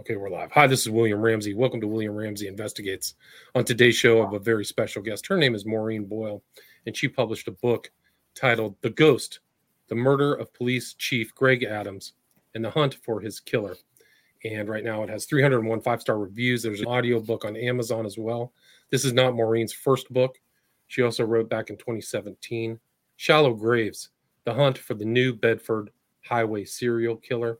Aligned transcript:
Okay, 0.00 0.16
we're 0.16 0.30
live. 0.30 0.50
Hi, 0.52 0.66
this 0.66 0.80
is 0.80 0.88
William 0.88 1.20
Ramsey. 1.20 1.52
Welcome 1.52 1.82
to 1.82 1.86
William 1.86 2.14
Ramsey 2.14 2.48
Investigates. 2.48 3.16
On 3.54 3.66
today's 3.66 3.96
show, 3.96 4.22
I 4.22 4.24
have 4.24 4.32
a 4.32 4.38
very 4.38 4.64
special 4.64 5.02
guest. 5.02 5.26
Her 5.26 5.36
name 5.36 5.54
is 5.54 5.66
Maureen 5.66 6.06
Boyle, 6.06 6.42
and 6.86 6.96
she 6.96 7.06
published 7.06 7.48
a 7.48 7.52
book 7.52 7.90
titled 8.34 8.76
The 8.80 8.88
Ghost 8.88 9.40
The 9.88 9.94
Murder 9.96 10.32
of 10.32 10.54
Police 10.54 10.94
Chief 10.94 11.34
Greg 11.34 11.64
Adams 11.64 12.14
and 12.54 12.64
the 12.64 12.70
Hunt 12.70 12.94
for 12.94 13.20
His 13.20 13.40
Killer. 13.40 13.76
And 14.42 14.70
right 14.70 14.84
now 14.84 15.02
it 15.02 15.10
has 15.10 15.26
301 15.26 15.82
five 15.82 16.00
star 16.00 16.16
reviews. 16.16 16.62
There's 16.62 16.80
an 16.80 16.86
audio 16.86 17.20
book 17.20 17.44
on 17.44 17.54
Amazon 17.54 18.06
as 18.06 18.16
well. 18.16 18.54
This 18.88 19.04
is 19.04 19.12
not 19.12 19.34
Maureen's 19.34 19.74
first 19.74 20.10
book. 20.10 20.40
She 20.86 21.02
also 21.02 21.26
wrote 21.26 21.50
back 21.50 21.68
in 21.68 21.76
2017 21.76 22.80
Shallow 23.16 23.52
Graves 23.52 24.08
The 24.44 24.54
Hunt 24.54 24.78
for 24.78 24.94
the 24.94 25.04
New 25.04 25.34
Bedford 25.34 25.90
Highway 26.24 26.64
Serial 26.64 27.16
Killer. 27.16 27.58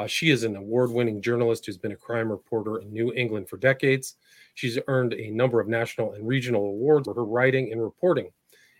Uh, 0.00 0.06
she 0.06 0.30
is 0.30 0.44
an 0.44 0.56
award 0.56 0.90
winning 0.90 1.20
journalist 1.20 1.66
who's 1.66 1.76
been 1.76 1.92
a 1.92 1.96
crime 1.96 2.30
reporter 2.30 2.78
in 2.78 2.90
New 2.90 3.12
England 3.12 3.46
for 3.50 3.58
decades. 3.58 4.16
She's 4.54 4.78
earned 4.88 5.12
a 5.12 5.30
number 5.30 5.60
of 5.60 5.68
national 5.68 6.14
and 6.14 6.26
regional 6.26 6.68
awards 6.68 7.06
for 7.06 7.12
her 7.12 7.24
writing 7.26 7.70
and 7.70 7.82
reporting, 7.82 8.30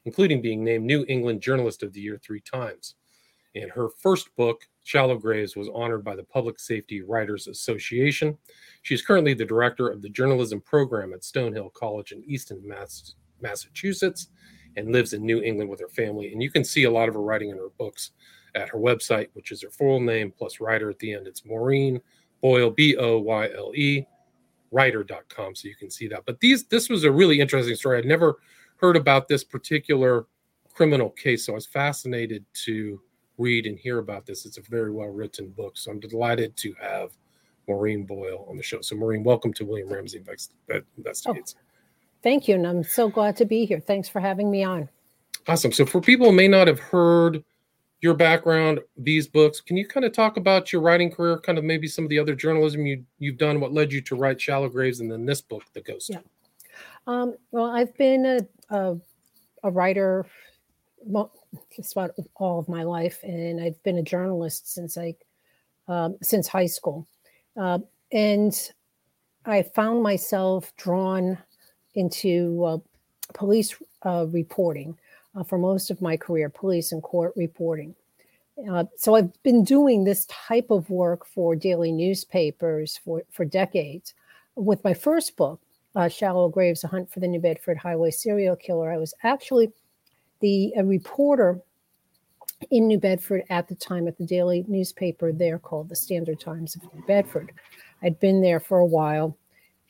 including 0.06 0.40
being 0.40 0.64
named 0.64 0.86
New 0.86 1.04
England 1.08 1.42
Journalist 1.42 1.82
of 1.82 1.92
the 1.92 2.00
Year 2.00 2.18
three 2.24 2.40
times. 2.40 2.94
And 3.54 3.70
her 3.70 3.90
first 3.98 4.34
book, 4.34 4.66
Shallow 4.84 5.18
Graves, 5.18 5.56
was 5.56 5.68
honored 5.74 6.04
by 6.04 6.16
the 6.16 6.24
Public 6.24 6.58
Safety 6.58 7.02
Writers 7.02 7.48
Association. 7.48 8.38
She's 8.80 9.02
currently 9.02 9.34
the 9.34 9.44
director 9.44 9.88
of 9.90 10.00
the 10.00 10.08
journalism 10.08 10.62
program 10.62 11.12
at 11.12 11.20
Stonehill 11.20 11.74
College 11.74 12.12
in 12.12 12.24
Easton, 12.24 12.66
Mass- 12.66 13.14
Massachusetts, 13.42 14.28
and 14.76 14.90
lives 14.90 15.12
in 15.12 15.26
New 15.26 15.42
England 15.42 15.68
with 15.68 15.80
her 15.80 15.88
family. 15.90 16.32
And 16.32 16.42
you 16.42 16.50
can 16.50 16.64
see 16.64 16.84
a 16.84 16.90
lot 16.90 17.08
of 17.10 17.14
her 17.14 17.20
writing 17.20 17.50
in 17.50 17.58
her 17.58 17.68
books 17.78 18.12
at 18.54 18.68
her 18.68 18.78
website, 18.78 19.28
which 19.34 19.52
is 19.52 19.62
her 19.62 19.70
full 19.70 20.00
name 20.00 20.32
plus 20.36 20.60
writer 20.60 20.90
at 20.90 20.98
the 20.98 21.12
end. 21.12 21.26
It's 21.26 21.44
Maureen 21.44 22.00
Boyle, 22.40 22.70
B 22.70 22.96
O 22.96 23.18
Y 23.18 23.48
L 23.56 23.72
E, 23.74 24.06
writer.com. 24.70 25.54
So 25.54 25.68
you 25.68 25.76
can 25.76 25.90
see 25.90 26.08
that. 26.08 26.24
But 26.26 26.40
these 26.40 26.64
this 26.66 26.88
was 26.88 27.04
a 27.04 27.12
really 27.12 27.40
interesting 27.40 27.76
story. 27.76 27.98
I'd 27.98 28.04
never 28.04 28.38
heard 28.76 28.96
about 28.96 29.28
this 29.28 29.44
particular 29.44 30.26
criminal 30.72 31.10
case. 31.10 31.46
So 31.46 31.52
I 31.52 31.56
was 31.56 31.66
fascinated 31.66 32.44
to 32.64 33.00
read 33.38 33.66
and 33.66 33.78
hear 33.78 33.98
about 33.98 34.26
this. 34.26 34.46
It's 34.46 34.58
a 34.58 34.62
very 34.62 34.90
well 34.90 35.08
written 35.08 35.50
book. 35.50 35.76
So 35.76 35.90
I'm 35.90 36.00
delighted 36.00 36.56
to 36.58 36.74
have 36.80 37.10
Maureen 37.68 38.04
Boyle 38.04 38.46
on 38.48 38.56
the 38.56 38.62
show. 38.62 38.80
So 38.80 38.96
Maureen, 38.96 39.24
welcome 39.24 39.52
to 39.54 39.64
William 39.64 39.88
Ramsey 39.88 40.22
oh, 40.28 40.80
Investigates. 40.96 41.54
Oh, 41.58 41.62
thank 42.22 42.48
you. 42.48 42.54
And 42.54 42.66
I'm 42.66 42.84
so 42.84 43.08
glad 43.08 43.36
to 43.36 43.44
be 43.44 43.64
here. 43.64 43.80
Thanks 43.80 44.08
for 44.08 44.20
having 44.20 44.50
me 44.50 44.64
on. 44.64 44.88
Awesome. 45.46 45.72
So 45.72 45.86
for 45.86 46.00
people 46.00 46.26
who 46.26 46.32
may 46.32 46.48
not 46.48 46.66
have 46.66 46.80
heard 46.80 47.42
your 48.00 48.14
background, 48.14 48.80
these 48.96 49.28
books. 49.28 49.60
Can 49.60 49.76
you 49.76 49.86
kind 49.86 50.06
of 50.06 50.12
talk 50.12 50.36
about 50.36 50.72
your 50.72 50.80
writing 50.80 51.10
career, 51.10 51.38
kind 51.38 51.58
of 51.58 51.64
maybe 51.64 51.86
some 51.86 52.04
of 52.04 52.10
the 52.10 52.18
other 52.18 52.34
journalism 52.34 52.86
you, 52.86 53.04
you've 53.18 53.38
done, 53.38 53.60
what 53.60 53.72
led 53.72 53.92
you 53.92 54.00
to 54.02 54.16
write 54.16 54.40
Shallow 54.40 54.68
Graves 54.68 55.00
and 55.00 55.10
then 55.10 55.26
this 55.26 55.42
book, 55.42 55.64
The 55.74 55.82
Ghost? 55.82 56.10
Yeah. 56.10 56.20
Um, 57.06 57.34
well, 57.50 57.66
I've 57.66 57.94
been 57.96 58.24
a, 58.26 58.74
a, 58.74 58.96
a 59.64 59.70
writer 59.70 60.26
just 61.74 61.92
about 61.92 62.12
all 62.36 62.58
of 62.58 62.68
my 62.68 62.82
life, 62.82 63.18
and 63.22 63.60
I've 63.60 63.82
been 63.82 63.98
a 63.98 64.02
journalist 64.02 64.72
since 64.72 64.96
I 64.96 65.14
um, 65.88 66.16
since 66.22 66.46
high 66.46 66.66
school, 66.66 67.08
uh, 67.56 67.80
and 68.12 68.70
I 69.44 69.62
found 69.62 70.02
myself 70.02 70.72
drawn 70.76 71.38
into 71.94 72.64
uh, 72.64 72.78
police 73.34 73.74
uh, 74.04 74.26
reporting 74.28 74.96
uh, 75.34 75.44
for 75.44 75.58
most 75.58 75.90
of 75.90 76.00
my 76.00 76.16
career, 76.16 76.48
police 76.48 76.92
and 76.92 77.02
court 77.02 77.32
reporting. 77.36 77.94
Uh, 78.70 78.84
so 78.96 79.14
I've 79.14 79.42
been 79.42 79.64
doing 79.64 80.04
this 80.04 80.26
type 80.26 80.70
of 80.70 80.90
work 80.90 81.26
for 81.26 81.56
daily 81.56 81.92
newspapers 81.92 82.98
for, 83.04 83.22
for 83.30 83.44
decades. 83.44 84.14
With 84.54 84.84
my 84.84 84.92
first 84.92 85.36
book, 85.36 85.60
uh, 85.94 86.08
Shallow 86.08 86.48
Graves, 86.48 86.84
A 86.84 86.88
Hunt 86.88 87.10
for 87.10 87.20
the 87.20 87.28
New 87.28 87.40
Bedford 87.40 87.78
Highway 87.78 88.10
Serial 88.10 88.56
Killer, 88.56 88.92
I 88.92 88.98
was 88.98 89.14
actually 89.22 89.72
the 90.40 90.72
reporter 90.82 91.60
in 92.70 92.86
New 92.86 92.98
Bedford 92.98 93.42
at 93.48 93.68
the 93.68 93.74
time 93.74 94.06
at 94.06 94.18
the 94.18 94.26
daily 94.26 94.64
newspaper 94.68 95.32
there 95.32 95.58
called 95.58 95.88
the 95.88 95.96
Standard 95.96 96.40
Times 96.40 96.76
of 96.76 96.82
New 96.94 97.02
Bedford. 97.06 97.52
I'd 98.02 98.20
been 98.20 98.42
there 98.42 98.60
for 98.60 98.78
a 98.78 98.86
while. 98.86 99.36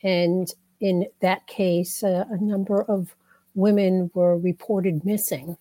And 0.03 0.51
in 0.79 1.05
that 1.21 1.45
case, 1.47 2.03
uh, 2.03 2.25
a 2.29 2.37
number 2.37 2.83
of 2.83 3.15
women 3.55 4.09
were 4.13 4.37
reported 4.37 5.05
missing, 5.05 5.57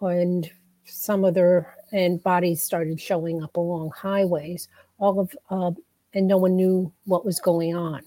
and 0.00 0.50
some 0.84 1.24
of 1.24 1.34
their 1.34 1.74
and 1.92 2.22
bodies 2.22 2.62
started 2.62 3.00
showing 3.00 3.42
up 3.42 3.56
along 3.56 3.90
highways. 3.90 4.68
All 4.98 5.20
of 5.20 5.36
uh, 5.50 5.72
and 6.14 6.26
no 6.26 6.36
one 6.36 6.56
knew 6.56 6.92
what 7.04 7.24
was 7.24 7.40
going 7.40 7.74
on. 7.74 8.02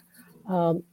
Um, 0.47 0.83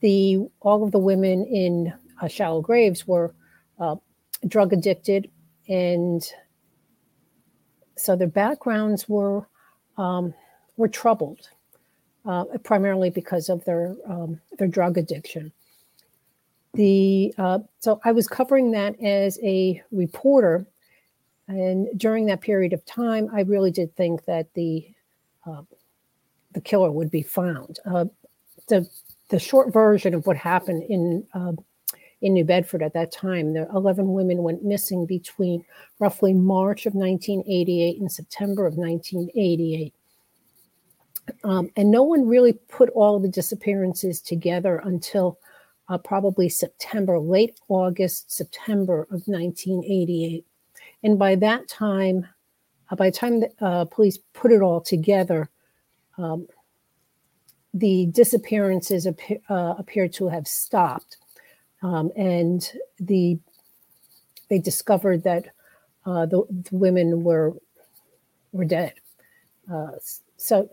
the 0.00 0.38
all 0.60 0.84
of 0.84 0.92
the 0.92 0.98
women 0.98 1.44
in 1.46 1.92
uh, 2.20 2.28
shallow 2.28 2.60
graves 2.60 3.06
were 3.06 3.34
uh, 3.78 3.96
drug 4.46 4.72
addicted, 4.72 5.30
and 5.68 6.26
so 7.96 8.16
their 8.16 8.28
backgrounds 8.28 9.08
were 9.08 9.46
um, 9.96 10.34
were 10.76 10.88
troubled, 10.88 11.48
uh, 12.26 12.44
primarily 12.62 13.10
because 13.10 13.48
of 13.48 13.64
their 13.64 13.96
um, 14.06 14.40
their 14.58 14.68
drug 14.68 14.98
addiction 14.98 15.52
the 16.74 17.34
uh, 17.38 17.60
so 17.78 18.00
I 18.04 18.12
was 18.12 18.26
covering 18.26 18.70
that 18.72 19.00
as 19.02 19.38
a 19.42 19.82
reporter, 19.90 20.66
and 21.48 21.88
during 21.96 22.26
that 22.26 22.40
period 22.40 22.72
of 22.72 22.84
time, 22.84 23.28
I 23.32 23.42
really 23.42 23.70
did 23.70 23.94
think 23.96 24.24
that 24.24 24.52
the 24.54 24.86
uh, 25.46 25.62
the 26.52 26.60
killer 26.60 26.90
would 26.90 27.10
be 27.10 27.22
found. 27.22 27.78
Uh, 27.84 28.06
the 28.68 28.88
the 29.28 29.38
short 29.38 29.72
version 29.72 30.14
of 30.14 30.26
what 30.26 30.36
happened 30.36 30.84
in 30.88 31.26
um, 31.34 31.58
in 32.24 32.32
New 32.32 32.44
Bedford 32.44 32.82
at 32.82 32.94
that 32.94 33.12
time, 33.12 33.52
the 33.52 33.68
11 33.74 34.10
women 34.14 34.42
went 34.42 34.64
missing 34.64 35.04
between 35.04 35.62
roughly 35.98 36.32
March 36.32 36.86
of 36.86 36.94
1988 36.94 38.00
and 38.00 38.10
September 38.10 38.66
of 38.66 38.78
1988. 38.78 39.92
Um, 41.44 41.70
and 41.76 41.90
no 41.90 42.02
one 42.02 42.26
really 42.26 42.54
put 42.54 42.88
all 42.90 43.20
the 43.20 43.28
disappearances 43.28 44.22
together 44.22 44.80
until 44.84 45.38
uh, 45.88 45.98
probably 45.98 46.48
September, 46.48 47.18
late 47.18 47.58
August, 47.68 48.32
September 48.32 49.02
of 49.04 49.26
1988. 49.26 50.46
And 51.02 51.18
by 51.18 51.34
that 51.36 51.68
time, 51.68 52.26
uh, 52.90 52.96
by 52.96 53.10
the 53.10 53.16
time 53.16 53.40
the 53.40 53.50
uh, 53.60 53.84
police 53.84 54.18
put 54.32 54.52
it 54.52 54.62
all 54.62 54.80
together, 54.80 55.50
um, 56.18 56.46
the 57.72 58.06
disappearances 58.06 59.04
appear, 59.06 59.38
uh, 59.48 59.74
appeared 59.78 60.12
to 60.14 60.28
have 60.28 60.46
stopped. 60.46 61.18
Um, 61.82 62.10
and 62.16 62.66
the 62.98 63.38
they 64.48 64.58
discovered 64.58 65.24
that 65.24 65.46
uh, 66.06 66.26
the, 66.26 66.44
the, 66.48 66.76
women 66.76 67.24
were 67.24 67.54
were 68.52 68.64
dead. 68.64 68.94
Uh, 69.70 69.92
so 70.36 70.68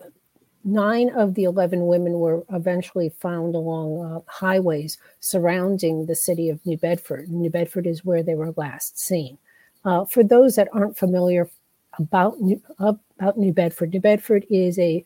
Nine 0.64 1.10
of 1.10 1.34
the 1.34 1.44
11 1.44 1.86
women 1.86 2.14
were 2.14 2.44
eventually 2.52 3.08
found 3.08 3.54
along 3.54 4.04
uh, 4.04 4.20
highways 4.26 4.98
surrounding 5.20 6.06
the 6.06 6.14
city 6.14 6.48
of 6.48 6.64
New 6.64 6.76
Bedford. 6.76 7.28
New 7.28 7.50
Bedford 7.50 7.86
is 7.86 8.04
where 8.04 8.22
they 8.22 8.34
were 8.34 8.54
last 8.56 8.98
seen. 8.98 9.38
Uh, 9.84 10.04
for 10.04 10.22
those 10.22 10.54
that 10.54 10.68
aren't 10.72 10.96
familiar 10.96 11.50
about 11.98 12.40
New, 12.40 12.62
about 12.78 13.36
New 13.36 13.52
Bedford, 13.52 13.92
New 13.92 14.00
Bedford 14.00 14.46
is 14.50 14.78
a 14.78 15.04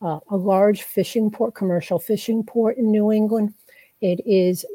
uh, 0.00 0.18
a 0.30 0.36
large 0.36 0.82
fishing 0.82 1.30
port, 1.30 1.54
commercial 1.54 1.98
fishing 1.98 2.42
port 2.42 2.76
in 2.76 2.90
New 2.90 3.12
England. 3.12 3.54
It 4.00 4.20
is 4.26 4.66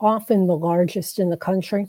often 0.00 0.46
the 0.46 0.56
largest 0.56 1.18
in 1.18 1.30
the 1.30 1.36
country. 1.36 1.88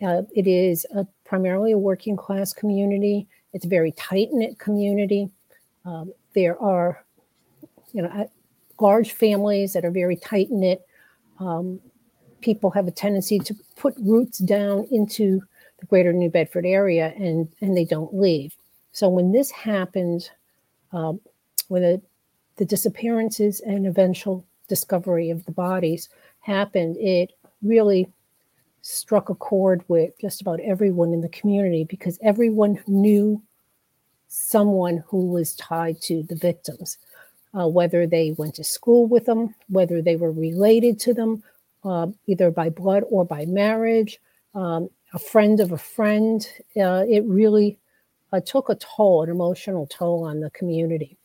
Uh, 0.00 0.22
it 0.34 0.46
is 0.46 0.86
a, 0.94 1.06
primarily 1.24 1.72
a 1.72 1.78
working 1.78 2.16
class 2.16 2.54
community. 2.54 3.28
It's 3.52 3.66
a 3.66 3.68
very 3.68 3.92
tight 3.92 4.28
knit 4.32 4.58
community. 4.58 5.28
Um, 5.84 6.12
there 6.34 6.60
are, 6.60 7.04
you 7.92 8.02
know, 8.02 8.28
large 8.80 9.12
families 9.12 9.72
that 9.72 9.84
are 9.84 9.90
very 9.90 10.16
tight 10.16 10.50
knit. 10.50 10.86
Um, 11.38 11.80
people 12.40 12.70
have 12.70 12.86
a 12.86 12.92
tendency 12.92 13.38
to 13.38 13.54
put 13.76 13.94
roots 13.98 14.38
down 14.38 14.86
into 14.90 15.42
the 15.78 15.86
greater 15.86 16.12
New 16.12 16.30
Bedford 16.30 16.66
area 16.66 17.12
and, 17.16 17.48
and 17.60 17.76
they 17.76 17.84
don't 17.84 18.14
leave. 18.14 18.54
So 18.92 19.08
when 19.08 19.32
this 19.32 19.50
happened, 19.50 20.30
um, 20.92 21.20
when 21.68 21.82
the, 21.82 22.02
the 22.56 22.64
disappearances 22.64 23.60
and 23.60 23.86
eventual 23.86 24.44
discovery 24.68 25.30
of 25.30 25.44
the 25.46 25.52
bodies 25.52 26.08
happened, 26.40 26.96
it 26.98 27.32
really 27.62 28.08
struck 28.82 29.28
a 29.28 29.34
chord 29.34 29.84
with 29.88 30.18
just 30.20 30.40
about 30.40 30.60
everyone 30.60 31.12
in 31.12 31.20
the 31.20 31.28
community 31.28 31.84
because 31.84 32.18
everyone 32.22 32.82
knew 32.86 33.42
someone 34.30 35.02
who 35.08 35.26
was 35.26 35.54
tied 35.56 36.00
to 36.00 36.22
the 36.22 36.36
victims, 36.36 36.96
uh, 37.58 37.68
whether 37.68 38.06
they 38.06 38.32
went 38.38 38.54
to 38.54 38.64
school 38.64 39.06
with 39.06 39.26
them, 39.26 39.54
whether 39.68 40.00
they 40.00 40.16
were 40.16 40.32
related 40.32 40.98
to 41.00 41.12
them, 41.12 41.42
uh, 41.84 42.06
either 42.26 42.50
by 42.50 42.70
blood 42.70 43.02
or 43.10 43.24
by 43.24 43.44
marriage, 43.46 44.18
um, 44.54 44.88
a 45.12 45.18
friend 45.18 45.58
of 45.58 45.72
a 45.72 45.78
friend. 45.78 46.46
Uh, 46.76 47.04
it 47.08 47.24
really 47.24 47.76
uh, 48.32 48.40
took 48.40 48.68
a 48.68 48.76
toll, 48.76 49.24
an 49.24 49.30
emotional 49.30 49.86
toll 49.88 50.24
on 50.24 50.38
the 50.38 50.50
community. 50.50 51.16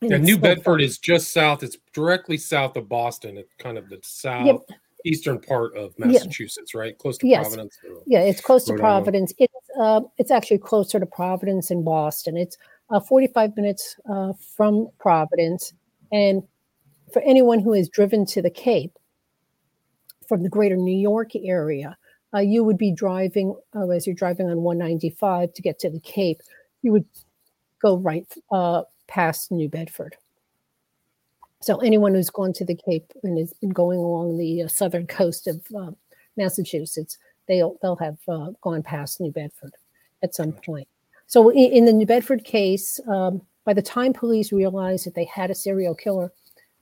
yeah, 0.00 0.16
New 0.16 0.38
Bedford 0.38 0.80
is 0.80 0.96
just 0.96 1.32
south. 1.32 1.62
It's 1.62 1.76
directly 1.92 2.38
south 2.38 2.76
of 2.76 2.88
Boston. 2.88 3.36
It's 3.36 3.52
kind 3.58 3.76
of 3.76 3.90
the 3.90 3.98
south 4.02 4.46
yep. 4.46 4.78
Eastern 5.04 5.40
part 5.40 5.76
of 5.76 5.98
Massachusetts, 5.98 6.74
right? 6.74 6.96
Close 6.98 7.18
to 7.18 7.26
yes. 7.26 7.48
Providence. 7.48 7.78
Yeah, 8.06 8.20
it's 8.20 8.40
close 8.40 8.64
to 8.64 8.74
Providence. 8.74 9.32
It's 9.38 9.54
uh, 9.78 10.02
it's 10.18 10.30
actually 10.30 10.58
closer 10.58 11.00
to 11.00 11.06
Providence 11.06 11.70
and 11.70 11.84
Boston. 11.84 12.36
It's 12.36 12.56
uh, 12.90 13.00
45 13.00 13.56
minutes 13.56 13.96
uh, 14.10 14.32
from 14.56 14.88
Providence, 14.98 15.72
and 16.12 16.42
for 17.12 17.22
anyone 17.22 17.58
who 17.58 17.72
has 17.72 17.88
driven 17.88 18.26
to 18.26 18.42
the 18.42 18.50
Cape 18.50 18.98
from 20.28 20.42
the 20.42 20.48
greater 20.48 20.76
New 20.76 20.96
York 20.96 21.34
area, 21.36 21.96
uh, 22.34 22.40
you 22.40 22.64
would 22.64 22.78
be 22.78 22.92
driving 22.92 23.54
uh, 23.74 23.88
as 23.88 24.06
you're 24.06 24.14
driving 24.14 24.48
on 24.48 24.62
195 24.62 25.52
to 25.52 25.62
get 25.62 25.78
to 25.80 25.90
the 25.90 26.00
Cape. 26.00 26.40
You 26.82 26.92
would 26.92 27.04
go 27.80 27.96
right 27.96 28.26
uh, 28.50 28.82
past 29.08 29.52
New 29.52 29.68
Bedford. 29.68 30.16
So 31.62 31.78
anyone 31.78 32.14
who's 32.14 32.30
gone 32.30 32.52
to 32.54 32.64
the 32.64 32.74
Cape 32.74 33.12
and 33.22 33.38
has 33.38 33.52
been 33.54 33.70
going 33.70 33.98
along 33.98 34.36
the 34.36 34.62
uh, 34.62 34.68
southern 34.68 35.06
coast 35.06 35.46
of 35.46 35.64
uh, 35.76 35.92
Massachusetts, 36.36 37.18
they'll 37.46 37.76
they'll 37.80 37.96
have 37.96 38.18
uh, 38.28 38.50
gone 38.60 38.82
past 38.82 39.20
New 39.20 39.30
Bedford 39.30 39.74
at 40.22 40.34
some 40.34 40.52
point. 40.52 40.88
So 41.28 41.50
in, 41.50 41.72
in 41.72 41.84
the 41.84 41.92
New 41.92 42.06
Bedford 42.06 42.44
case, 42.44 42.98
um, 43.06 43.42
by 43.64 43.74
the 43.74 43.82
time 43.82 44.12
police 44.12 44.52
realized 44.52 45.06
that 45.06 45.14
they 45.14 45.24
had 45.24 45.50
a 45.50 45.54
serial 45.54 45.94
killer 45.94 46.32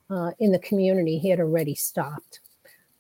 uh, 0.08 0.30
in 0.38 0.50
the 0.50 0.58
community, 0.58 1.18
he 1.18 1.28
had 1.28 1.40
already 1.40 1.74
stopped. 1.74 2.40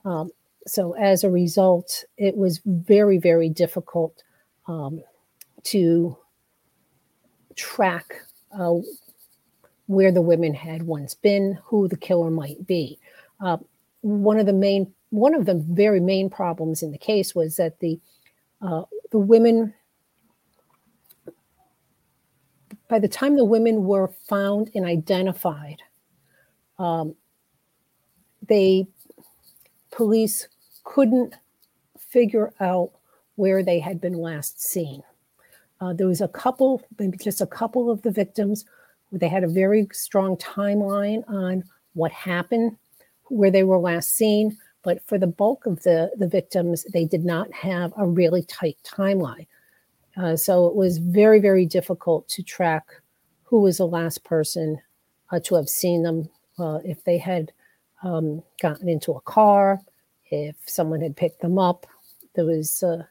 Um, 0.04 0.30
so 0.66 0.92
as 0.92 1.24
a 1.24 1.30
result, 1.30 2.04
it 2.18 2.36
was 2.36 2.60
very 2.66 3.16
very 3.16 3.48
difficult 3.48 4.22
um, 4.68 5.02
to 5.64 6.16
track 7.56 8.22
uh, 8.58 8.74
where 9.90 10.12
the 10.12 10.22
women 10.22 10.54
had 10.54 10.84
once 10.84 11.16
been, 11.16 11.58
who 11.64 11.88
the 11.88 11.96
killer 11.96 12.30
might 12.30 12.64
be. 12.64 12.96
Uh, 13.44 13.56
one 14.02 14.38
of 14.38 14.46
the 14.46 14.52
main, 14.52 14.94
one 15.08 15.34
of 15.34 15.46
the 15.46 15.54
very 15.54 15.98
main 15.98 16.30
problems 16.30 16.80
in 16.80 16.92
the 16.92 16.98
case 16.98 17.34
was 17.34 17.56
that 17.56 17.80
the 17.80 17.98
uh, 18.62 18.82
the 19.10 19.18
women, 19.18 19.74
by 22.86 23.00
the 23.00 23.08
time 23.08 23.34
the 23.34 23.44
women 23.44 23.82
were 23.82 24.06
found 24.28 24.70
and 24.76 24.86
identified, 24.86 25.82
um, 26.78 27.16
they 28.46 28.86
police 29.90 30.46
couldn't 30.84 31.34
figure 31.98 32.52
out 32.60 32.92
where 33.34 33.64
they 33.64 33.80
had 33.80 34.00
been 34.00 34.14
last 34.14 34.62
seen. 34.62 35.02
Uh, 35.80 35.92
there 35.92 36.06
was 36.06 36.20
a 36.20 36.28
couple, 36.28 36.80
maybe 36.96 37.18
just 37.18 37.40
a 37.40 37.46
couple 37.46 37.90
of 37.90 38.02
the 38.02 38.12
victims 38.12 38.64
they 39.12 39.28
had 39.28 39.44
a 39.44 39.48
very 39.48 39.88
strong 39.92 40.36
timeline 40.36 41.28
on 41.28 41.64
what 41.94 42.12
happened, 42.12 42.76
where 43.24 43.50
they 43.50 43.64
were 43.64 43.78
last 43.78 44.10
seen. 44.14 44.56
But 44.82 45.06
for 45.06 45.18
the 45.18 45.26
bulk 45.26 45.66
of 45.66 45.82
the, 45.82 46.10
the 46.16 46.28
victims, 46.28 46.84
they 46.92 47.04
did 47.04 47.24
not 47.24 47.52
have 47.52 47.92
a 47.96 48.06
really 48.06 48.42
tight 48.42 48.78
timeline. 48.84 49.46
Uh, 50.16 50.36
so 50.36 50.66
it 50.66 50.74
was 50.74 50.98
very, 50.98 51.40
very 51.40 51.66
difficult 51.66 52.28
to 52.28 52.42
track 52.42 52.86
who 53.42 53.60
was 53.60 53.78
the 53.78 53.86
last 53.86 54.24
person 54.24 54.80
uh, 55.30 55.40
to 55.40 55.54
have 55.56 55.68
seen 55.68 56.02
them, 56.02 56.28
uh, 56.58 56.78
if 56.84 57.04
they 57.04 57.18
had 57.18 57.52
um, 58.02 58.42
gotten 58.60 58.88
into 58.88 59.12
a 59.12 59.20
car, 59.22 59.80
if 60.30 60.56
someone 60.66 61.00
had 61.00 61.16
picked 61.16 61.40
them 61.40 61.58
up. 61.58 61.86
There 62.34 62.44
was 62.44 62.82
uh, 62.82 63.02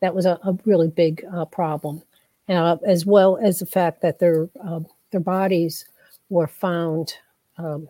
that 0.00 0.14
was 0.14 0.26
a, 0.26 0.38
a 0.44 0.56
really 0.64 0.88
big 0.88 1.24
uh, 1.32 1.44
problem, 1.44 2.02
uh, 2.48 2.76
as 2.84 3.06
well 3.06 3.38
as 3.38 3.60
the 3.60 3.66
fact 3.66 4.02
that 4.02 4.18
their 4.18 4.48
um, 4.60 4.86
their 5.10 5.20
bodies 5.20 5.86
were 6.28 6.46
found 6.46 7.14
um, 7.58 7.88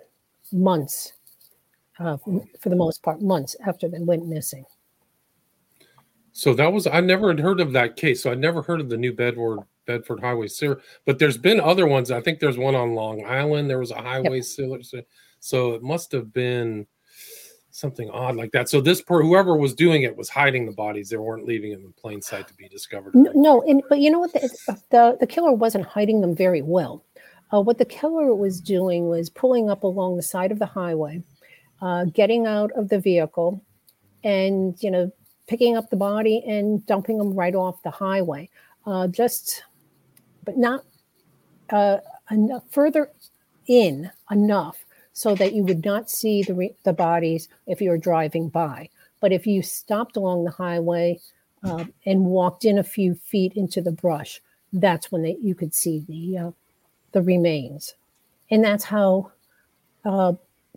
months, 0.52 1.12
uh, 1.98 2.16
for 2.16 2.68
the 2.68 2.76
most 2.76 3.02
part, 3.02 3.20
months 3.20 3.56
after 3.66 3.88
they 3.88 4.00
went 4.00 4.26
missing. 4.26 4.64
So 6.32 6.52
that 6.54 6.70
was 6.70 6.86
I 6.86 7.00
never 7.00 7.28
had 7.28 7.40
heard 7.40 7.60
of 7.60 7.72
that 7.72 7.96
case. 7.96 8.22
So 8.22 8.30
I 8.30 8.34
never 8.34 8.60
heard 8.60 8.80
of 8.80 8.90
the 8.90 8.96
New 8.96 9.14
Bedford 9.14 9.60
Bedford 9.86 10.20
Highway 10.20 10.48
Sewer, 10.48 10.82
but 11.06 11.18
there's 11.18 11.38
been 11.38 11.60
other 11.60 11.86
ones. 11.86 12.10
I 12.10 12.20
think 12.20 12.40
there's 12.40 12.58
one 12.58 12.74
on 12.74 12.94
Long 12.94 13.24
Island. 13.24 13.70
There 13.70 13.78
was 13.78 13.92
a 13.92 14.02
highway 14.02 14.36
yep. 14.36 14.44
sewer. 14.44 14.80
So 15.40 15.72
it 15.72 15.82
must 15.82 16.12
have 16.12 16.32
been 16.32 16.86
something 17.76 18.08
odd 18.10 18.36
like 18.36 18.52
that. 18.52 18.68
So 18.68 18.80
this 18.80 19.02
per 19.02 19.22
whoever 19.22 19.56
was 19.56 19.74
doing 19.74 20.02
it 20.02 20.16
was 20.16 20.30
hiding 20.30 20.64
the 20.64 20.72
bodies. 20.72 21.10
They 21.10 21.18
weren't 21.18 21.46
leaving 21.46 21.72
them 21.72 21.84
in 21.84 21.92
plain 21.92 22.22
sight 22.22 22.48
to 22.48 22.54
be 22.54 22.68
discovered. 22.68 23.14
No, 23.14 23.62
and 23.62 23.82
but 23.88 24.00
you 24.00 24.10
know 24.10 24.18
what? 24.18 24.32
The, 24.32 24.80
the, 24.90 25.16
the 25.20 25.26
killer 25.26 25.52
wasn't 25.52 25.84
hiding 25.84 26.22
them 26.22 26.34
very 26.34 26.62
well. 26.62 27.04
Uh, 27.52 27.60
what 27.60 27.78
the 27.78 27.84
killer 27.84 28.34
was 28.34 28.60
doing 28.60 29.08
was 29.08 29.28
pulling 29.28 29.70
up 29.70 29.82
along 29.82 30.16
the 30.16 30.22
side 30.22 30.50
of 30.50 30.58
the 30.58 30.66
highway, 30.66 31.22
uh, 31.82 32.06
getting 32.06 32.46
out 32.46 32.72
of 32.72 32.88
the 32.88 32.98
vehicle, 32.98 33.62
and 34.24 34.82
you 34.82 34.90
know 34.90 35.12
picking 35.46 35.76
up 35.76 35.90
the 35.90 35.96
body 35.96 36.42
and 36.48 36.84
dumping 36.86 37.18
them 37.18 37.34
right 37.34 37.54
off 37.54 37.82
the 37.82 37.90
highway. 37.90 38.48
Uh, 38.86 39.06
just, 39.06 39.62
but 40.44 40.56
not 40.56 40.84
uh, 41.70 41.98
enough, 42.30 42.62
further 42.70 43.10
in 43.66 44.10
enough 44.30 44.85
so 45.16 45.34
that 45.34 45.54
you 45.54 45.62
would 45.62 45.82
not 45.82 46.10
see 46.10 46.42
the, 46.42 46.52
re- 46.52 46.76
the 46.82 46.92
bodies 46.92 47.48
if 47.66 47.80
you 47.80 47.88
were 47.88 47.96
driving 47.96 48.50
by. 48.50 48.86
But 49.18 49.32
if 49.32 49.46
you 49.46 49.62
stopped 49.62 50.14
along 50.14 50.44
the 50.44 50.50
highway 50.50 51.20
uh, 51.64 51.86
and 52.04 52.26
walked 52.26 52.66
in 52.66 52.76
a 52.76 52.84
few 52.84 53.14
feet 53.14 53.54
into 53.54 53.80
the 53.80 53.90
brush, 53.90 54.42
that's 54.74 55.10
when 55.10 55.22
they, 55.22 55.38
you 55.40 55.54
could 55.54 55.74
see 55.74 56.04
the 56.06 56.38
uh, 56.38 56.50
the 57.12 57.22
remains, 57.22 57.94
and 58.50 58.62
that's 58.62 58.84
how 58.84 59.32
uh, 60.04 60.34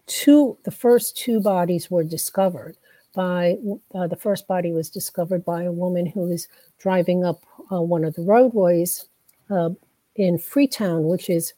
two 0.07 0.57
the 0.63 0.71
first 0.71 1.17
two 1.17 1.41
bodies 1.41 1.91
were 1.91 2.05
discovered. 2.05 2.77
By 3.13 3.57
uh, 3.93 4.07
the 4.07 4.15
first 4.15 4.47
body 4.47 4.71
was 4.71 4.89
discovered 4.89 5.43
by 5.43 5.63
a 5.63 5.71
woman 5.71 6.05
who 6.05 6.21
was 6.21 6.47
driving 6.77 7.25
up 7.25 7.43
uh, 7.69 7.81
one 7.81 8.05
of 8.05 8.13
the 8.13 8.21
roadways 8.21 9.09
uh, 9.49 9.71
in 10.15 10.37
Freetown, 10.37 11.03
which 11.09 11.29
is 11.29 11.53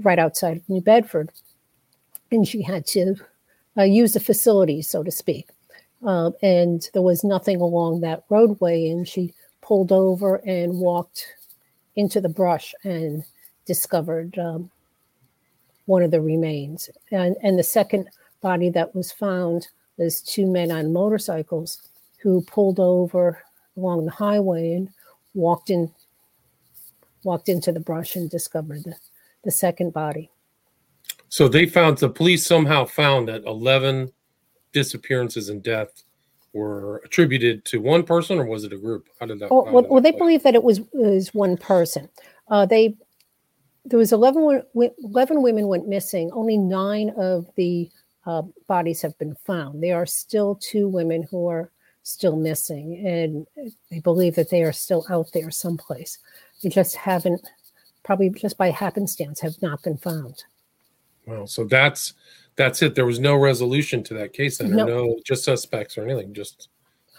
right 0.00 0.18
outside 0.18 0.58
of 0.58 0.68
New 0.68 0.80
Bedford. 0.80 1.30
And 2.30 2.46
she 2.46 2.62
had 2.62 2.86
to 2.88 3.16
uh, 3.78 3.82
use 3.82 4.14
the 4.14 4.20
facilities, 4.20 4.88
so 4.88 5.02
to 5.02 5.10
speak. 5.10 5.48
Uh, 6.04 6.30
and 6.42 6.88
there 6.92 7.02
was 7.02 7.24
nothing 7.24 7.60
along 7.60 8.00
that 8.00 8.24
roadway. 8.28 8.88
And 8.88 9.06
she 9.06 9.32
pulled 9.62 9.92
over 9.92 10.36
and 10.46 10.78
walked 10.78 11.26
into 11.96 12.20
the 12.20 12.28
brush 12.28 12.74
and 12.84 13.24
discovered 13.64 14.38
um, 14.38 14.70
one 15.86 16.02
of 16.02 16.10
the 16.10 16.20
remains. 16.20 16.90
And, 17.10 17.36
and 17.42 17.58
the 17.58 17.62
second 17.64 18.08
body 18.42 18.70
that 18.70 18.94
was 18.94 19.12
found 19.12 19.68
was 19.96 20.20
two 20.20 20.46
men 20.46 20.70
on 20.70 20.92
motorcycles 20.92 21.82
who 22.18 22.42
pulled 22.42 22.80
over 22.80 23.38
along 23.76 24.04
the 24.04 24.10
highway 24.10 24.74
and 24.74 24.88
walked 25.34 25.70
in 25.70 25.90
walked 27.24 27.48
into 27.48 27.72
the 27.72 27.80
brush 27.80 28.14
and 28.14 28.30
discovered 28.30 28.84
the, 28.84 28.94
the 29.46 29.50
second 29.50 29.94
body. 29.94 30.30
So 31.28 31.48
they 31.48 31.64
found 31.64 31.98
the 31.98 32.10
police 32.10 32.46
somehow 32.46 32.84
found 32.84 33.28
that 33.28 33.44
11 33.44 34.12
disappearances 34.72 35.48
and 35.48 35.62
deaths 35.62 36.04
were 36.52 36.98
attributed 37.04 37.64
to 37.66 37.80
one 37.80 38.02
person, 38.02 38.38
or 38.38 38.46
was 38.46 38.64
it 38.64 38.72
a 38.72 38.78
group? 38.78 39.08
How 39.18 39.26
did 39.26 39.38
that? 39.40 39.48
Oh, 39.50 39.70
well, 39.72 39.86
well, 39.88 40.00
they 40.00 40.12
believe 40.12 40.42
that 40.42 40.54
it 40.54 40.62
was 40.62 40.80
was 40.92 41.34
one 41.34 41.56
person. 41.56 42.08
Uh, 42.48 42.66
they 42.66 42.96
there 43.84 43.98
was 43.98 44.12
11, 44.12 44.62
11, 44.74 45.42
women 45.42 45.68
went 45.68 45.86
missing. 45.86 46.30
Only 46.32 46.58
nine 46.58 47.12
of 47.16 47.46
the 47.54 47.88
uh, 48.26 48.42
bodies 48.66 49.00
have 49.02 49.16
been 49.18 49.36
found. 49.46 49.80
There 49.80 49.96
are 49.96 50.06
still 50.06 50.56
two 50.56 50.88
women 50.88 51.22
who 51.30 51.46
are 51.46 51.70
still 52.02 52.36
missing, 52.36 53.06
and 53.06 53.46
they 53.90 54.00
believe 54.00 54.34
that 54.34 54.50
they 54.50 54.62
are 54.62 54.72
still 54.72 55.06
out 55.08 55.28
there 55.32 55.50
someplace. 55.50 56.18
They 56.62 56.68
just 56.68 56.96
haven't 56.96 57.48
probably 58.06 58.30
just 58.30 58.56
by 58.56 58.70
happenstance 58.70 59.40
have 59.40 59.60
not 59.60 59.82
been 59.82 59.96
found. 59.96 60.44
Well, 61.26 61.48
so 61.48 61.64
that's 61.64 62.14
that's 62.54 62.80
it. 62.80 62.94
There 62.94 63.04
was 63.04 63.18
no 63.18 63.34
resolution 63.34 64.02
to 64.04 64.14
that 64.14 64.32
case, 64.32 64.58
then, 64.58 64.70
no, 64.70 64.86
no 64.86 65.18
just 65.26 65.44
suspects 65.44 65.98
or 65.98 66.04
anything. 66.08 66.32
Just 66.32 66.68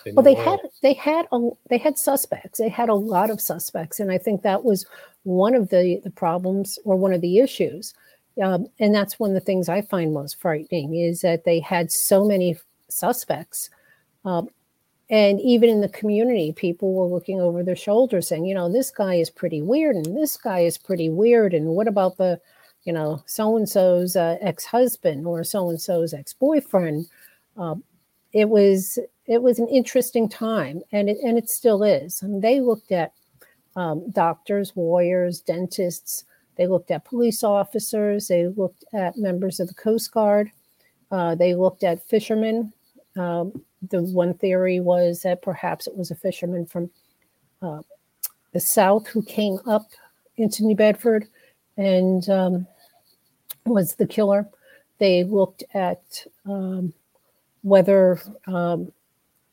they 0.05 0.13
well, 0.13 0.23
they 0.23 0.33
had 0.33 0.59
they 0.81 0.93
had 0.93 1.27
a 1.33 1.49
they 1.69 1.77
had 1.77 1.97
suspects. 1.97 2.57
They 2.57 2.69
had 2.69 2.87
a 2.87 2.95
lot 2.95 3.29
of 3.29 3.41
suspects, 3.41 3.99
and 3.99 4.11
I 4.11 4.17
think 4.17 4.41
that 4.41 4.63
was 4.63 4.85
one 5.23 5.53
of 5.53 5.69
the 5.69 5.99
the 6.03 6.09
problems 6.09 6.79
or 6.85 6.95
one 6.95 7.13
of 7.13 7.21
the 7.21 7.39
issues. 7.39 7.93
Um, 8.41 8.67
and 8.79 8.93
that's 8.93 9.19
one 9.19 9.31
of 9.31 9.33
the 9.33 9.41
things 9.41 9.67
I 9.67 9.81
find 9.81 10.13
most 10.13 10.39
frightening 10.39 10.95
is 10.95 11.21
that 11.21 11.43
they 11.43 11.59
had 11.59 11.91
so 11.91 12.23
many 12.23 12.57
suspects. 12.87 13.69
Um, 14.23 14.47
and 15.09 15.39
even 15.41 15.69
in 15.69 15.81
the 15.81 15.89
community, 15.89 16.51
people 16.51 16.93
were 16.93 17.05
looking 17.05 17.39
over 17.39 17.63
their 17.63 17.75
shoulders 17.75 18.27
saying, 18.27 18.45
you 18.45 18.53
know, 18.55 18.71
this 18.71 18.91
guy 18.91 19.15
is 19.15 19.29
pretty 19.29 19.61
weird 19.61 19.95
and 19.95 20.17
this 20.17 20.35
guy 20.37 20.59
is 20.59 20.77
pretty 20.77 21.09
weird. 21.09 21.53
And 21.53 21.67
what 21.69 21.87
about 21.87 22.17
the, 22.17 22.39
you 22.83 22.91
know, 22.93 23.23
so 23.25 23.55
and 23.57 23.69
so's 23.69 24.15
uh, 24.15 24.37
ex 24.41 24.65
husband 24.65 25.25
or 25.25 25.43
so 25.43 25.69
and 25.69 25.79
so's 25.79 26.13
ex 26.13 26.33
boyfriend? 26.33 27.07
Uh, 27.57 27.75
it 28.33 28.49
was 28.49 28.99
it 29.25 29.41
was 29.41 29.59
an 29.59 29.67
interesting 29.69 30.29
time, 30.29 30.81
and 30.91 31.09
it 31.09 31.17
and 31.23 31.37
it 31.37 31.49
still 31.49 31.83
is. 31.83 32.21
And 32.21 32.41
they 32.41 32.59
looked 32.59 32.91
at 32.91 33.13
um, 33.75 34.09
doctors, 34.11 34.73
lawyers, 34.75 35.39
dentists, 35.41 36.25
They 36.57 36.67
looked 36.67 36.91
at 36.91 37.05
police 37.05 37.43
officers. 37.43 38.27
They 38.27 38.47
looked 38.47 38.83
at 38.93 39.17
members 39.17 39.59
of 39.59 39.67
the 39.67 39.73
Coast 39.75 40.11
Guard. 40.11 40.51
Uh, 41.11 41.35
they 41.35 41.55
looked 41.55 41.83
at 41.83 42.05
fishermen. 42.07 42.73
Um, 43.17 43.63
the 43.89 44.01
one 44.01 44.33
theory 44.33 44.79
was 44.79 45.21
that 45.21 45.41
perhaps 45.41 45.87
it 45.87 45.95
was 45.95 46.11
a 46.11 46.15
fisherman 46.15 46.65
from 46.65 46.89
uh, 47.61 47.81
the 48.53 48.59
south 48.59 49.07
who 49.07 49.21
came 49.23 49.59
up 49.65 49.87
into 50.37 50.63
New 50.63 50.75
Bedford 50.75 51.27
and 51.77 52.27
um, 52.29 52.67
was 53.65 53.95
the 53.95 54.07
killer. 54.07 54.47
They 54.99 55.23
looked 55.23 55.63
at 55.73 56.25
um, 56.45 56.93
whether 57.61 58.19
um, 58.47 58.91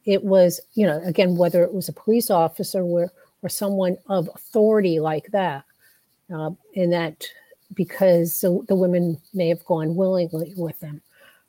it 0.05 0.23
was, 0.23 0.61
you 0.75 0.87
know, 0.87 1.03
again, 1.05 1.37
whether 1.37 1.63
it 1.63 1.73
was 1.73 1.89
a 1.89 1.93
police 1.93 2.31
officer 2.31 2.83
or, 2.83 3.13
or 3.43 3.49
someone 3.49 3.97
of 4.09 4.29
authority 4.35 5.01
like 5.01 5.27
that, 5.33 5.65
uh, 6.35 6.51
that 6.75 7.25
because 7.75 8.41
the, 8.41 8.65
the, 8.69 8.75
women 8.75 9.21
may 9.33 9.49
have 9.49 9.65
gone 9.65 9.97
willingly 9.97 10.53
with 10.57 10.79
them. 10.81 11.01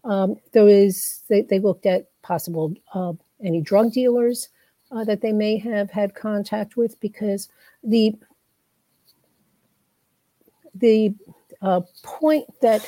Um, 0.06 0.36
there 0.54 0.68
is, 0.68 1.24
they, 1.30 1.42
they, 1.42 1.60
looked 1.60 1.88
at 1.88 2.10
possible 2.22 2.74
uh, 2.94 3.14
any 3.44 3.60
drug 3.60 3.92
dealers 3.92 4.50
uh, 4.92 5.04
that 5.04 5.22
they 5.22 5.34
may 5.34 5.58
have 5.58 5.90
had 5.90 6.14
contact 6.14 6.78
with 6.78 7.00
because 7.00 7.50
the 7.84 8.14
the 10.76 11.16
uh, 11.62 11.82
point 12.04 12.46
that 12.62 12.86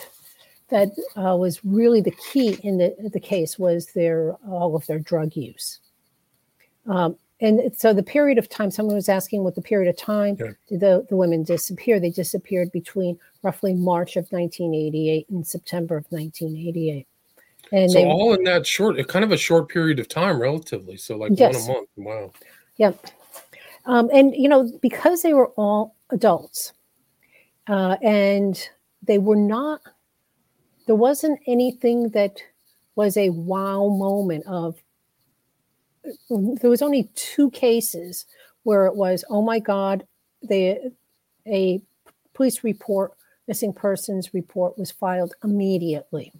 that 0.69 0.89
uh, 1.15 1.35
was 1.35 1.63
really 1.63 2.01
the 2.01 2.15
key 2.31 2.59
in 2.63 2.77
the, 2.77 2.95
the 3.13 3.19
case 3.19 3.57
was 3.57 3.87
their 3.93 4.33
all 4.47 4.75
of 4.75 4.85
their 4.85 4.99
drug 4.99 5.35
use. 5.35 5.79
Um, 6.85 7.17
and 7.39 7.75
so 7.75 7.93
the 7.93 8.03
period 8.03 8.37
of 8.37 8.49
time, 8.49 8.71
someone 8.71 8.95
was 8.95 9.09
asking 9.09 9.43
what 9.43 9.55
the 9.55 9.61
period 9.61 9.89
of 9.89 9.97
time 9.97 10.37
yeah. 10.39 10.51
did 10.67 10.79
the, 10.79 11.05
the 11.09 11.15
women 11.15 11.43
disappear. 11.43 11.99
They 11.99 12.09
disappeared 12.09 12.71
between 12.71 13.19
roughly 13.43 13.73
March 13.73 14.15
of 14.15 14.25
1988 14.31 15.29
and 15.29 15.45
September 15.45 15.97
of 15.97 16.05
1988. 16.09 17.07
And 17.71 17.91
so 17.91 17.99
they, 17.99 18.05
all 18.05 18.33
in 18.33 18.43
that 18.45 18.65
short, 18.65 19.05
kind 19.07 19.25
of 19.25 19.31
a 19.31 19.37
short 19.37 19.69
period 19.69 19.99
of 19.99 20.07
time, 20.07 20.41
relatively. 20.41 20.97
So 20.97 21.17
like 21.17 21.33
yes. 21.35 21.67
one 21.67 21.71
a 21.71 21.73
month. 21.73 21.89
Wow. 21.97 22.33
Yep. 22.77 23.07
Um, 23.85 24.09
and 24.13 24.35
you 24.35 24.49
know, 24.49 24.71
because 24.81 25.21
they 25.21 25.33
were 25.33 25.47
all 25.49 25.95
adults, 26.09 26.73
uh, 27.67 27.97
and 28.01 28.69
they 29.03 29.17
were 29.17 29.35
not 29.35 29.81
there 30.87 30.95
wasn't 30.95 31.39
anything 31.45 32.09
that 32.09 32.41
was 32.95 33.15
a 33.17 33.29
wow 33.29 33.89
moment 33.89 34.45
of 34.47 34.81
there 36.29 36.69
was 36.69 36.81
only 36.81 37.09
two 37.15 37.49
cases 37.51 38.25
where 38.63 38.85
it 38.85 38.95
was 38.95 39.23
oh 39.29 39.41
my 39.41 39.59
god 39.59 40.05
the 40.41 40.91
a 41.47 41.81
police 42.33 42.63
report 42.63 43.13
missing 43.47 43.73
persons 43.73 44.33
report 44.33 44.77
was 44.77 44.91
filed 44.91 45.33
immediately. 45.43 46.33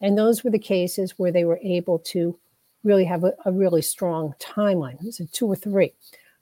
And 0.00 0.18
those 0.18 0.42
were 0.42 0.50
the 0.50 0.58
cases 0.58 1.14
where 1.18 1.30
they 1.30 1.44
were 1.44 1.60
able 1.62 1.98
to 2.00 2.38
really 2.82 3.04
have 3.04 3.24
a, 3.24 3.34
a 3.44 3.52
really 3.52 3.82
strong 3.82 4.34
timeline. 4.40 4.94
It 4.94 5.04
was 5.04 5.20
a 5.20 5.26
two 5.26 5.46
or 5.46 5.56
three 5.56 5.92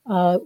uh, 0.06 0.38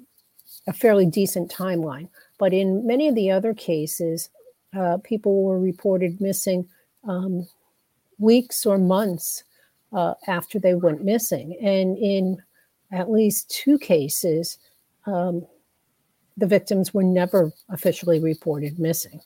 a 0.66 0.72
fairly 0.72 1.06
decent 1.06 1.50
timeline. 1.50 2.08
But 2.38 2.52
in 2.52 2.86
many 2.86 3.08
of 3.08 3.14
the 3.14 3.30
other 3.30 3.54
cases 3.54 4.30
uh, 4.76 4.98
people 4.98 5.44
were 5.44 5.60
reported 5.60 6.20
missing 6.20 6.68
um, 7.04 7.46
weeks 8.18 8.66
or 8.66 8.78
months 8.78 9.44
uh, 9.92 10.14
after 10.26 10.58
they 10.58 10.74
went 10.74 11.04
missing. 11.04 11.56
And 11.62 11.96
in 11.98 12.42
at 12.92 13.10
least 13.10 13.50
two 13.50 13.78
cases, 13.78 14.58
um, 15.06 15.46
the 16.36 16.46
victims 16.46 16.92
were 16.92 17.02
never 17.02 17.52
officially 17.70 18.20
reported 18.20 18.78
missing. 18.78 19.20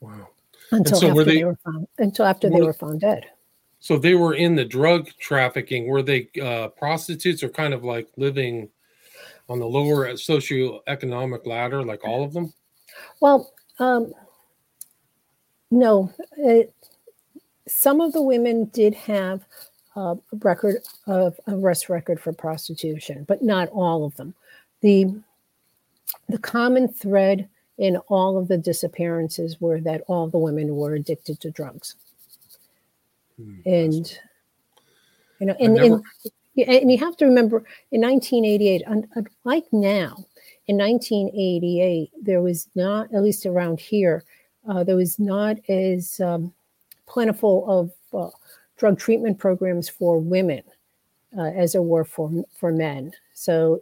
Wow. 0.00 0.28
Until 0.70 0.98
so 0.98 1.08
after 1.08 1.24
they, 1.24 1.34
they, 1.36 1.44
were 1.44 1.58
found 1.64 1.86
until 1.98 2.24
after 2.24 2.48
were, 2.48 2.58
they 2.58 2.62
were 2.62 2.72
found 2.72 3.00
dead. 3.00 3.26
So 3.78 3.98
they 3.98 4.14
were 4.14 4.34
in 4.34 4.56
the 4.56 4.64
drug 4.64 5.08
trafficking. 5.18 5.86
Were 5.86 6.02
they 6.02 6.28
uh, 6.42 6.68
prostitutes 6.68 7.42
or 7.42 7.48
kind 7.48 7.74
of 7.74 7.84
like 7.84 8.08
living 8.16 8.68
on 9.48 9.58
the 9.58 9.66
lower 9.66 10.06
socioeconomic 10.12 11.46
ladder, 11.46 11.84
like 11.84 12.04
all 12.04 12.24
of 12.24 12.32
them? 12.32 12.52
Well, 13.20 13.52
um, 13.78 14.12
no. 15.70 16.12
It, 16.36 16.74
some 17.68 18.00
of 18.00 18.12
the 18.12 18.22
women 18.22 18.66
did 18.66 18.94
have 18.94 19.44
a 19.96 20.16
record 20.40 20.76
of 21.06 21.38
arrest 21.48 21.88
record 21.88 22.20
for 22.20 22.32
prostitution, 22.32 23.24
but 23.28 23.42
not 23.42 23.68
all 23.70 24.04
of 24.04 24.14
them. 24.16 24.34
The 24.80 25.14
the 26.28 26.38
common 26.38 26.88
thread 26.88 27.48
in 27.78 27.96
all 28.08 28.38
of 28.38 28.48
the 28.48 28.58
disappearances 28.58 29.60
were 29.60 29.80
that 29.80 30.02
all 30.06 30.28
the 30.28 30.38
women 30.38 30.76
were 30.76 30.94
addicted 30.94 31.40
to 31.40 31.50
drugs. 31.50 31.96
Hmm, 33.36 33.60
and 33.64 34.18
you 35.40 35.46
know, 35.46 35.56
and, 35.58 35.74
never... 35.74 35.94
and, 35.94 36.02
and 36.56 36.92
you 36.92 36.98
have 36.98 37.16
to 37.16 37.24
remember 37.24 37.64
in 37.90 38.00
1988, 38.00 38.82
unlike 38.86 39.66
now, 39.72 40.24
in 40.68 40.76
1988, 40.76 42.10
there 42.22 42.40
was 42.40 42.68
not, 42.74 43.12
at 43.12 43.22
least 43.22 43.46
around 43.46 43.80
here, 43.80 44.22
uh, 44.68 44.84
there 44.84 44.96
was 44.96 45.18
not 45.18 45.56
as 45.68 46.20
um, 46.20 46.52
plentiful 47.06 47.68
of 47.68 47.92
uh, 48.14 48.30
drug 48.82 48.98
treatment 48.98 49.38
programs 49.38 49.88
for 49.88 50.18
women 50.18 50.60
uh, 51.38 51.52
as 51.54 51.70
there 51.70 51.82
were 51.82 52.04
for 52.04 52.44
for 52.58 52.72
men. 52.72 53.12
So, 53.32 53.80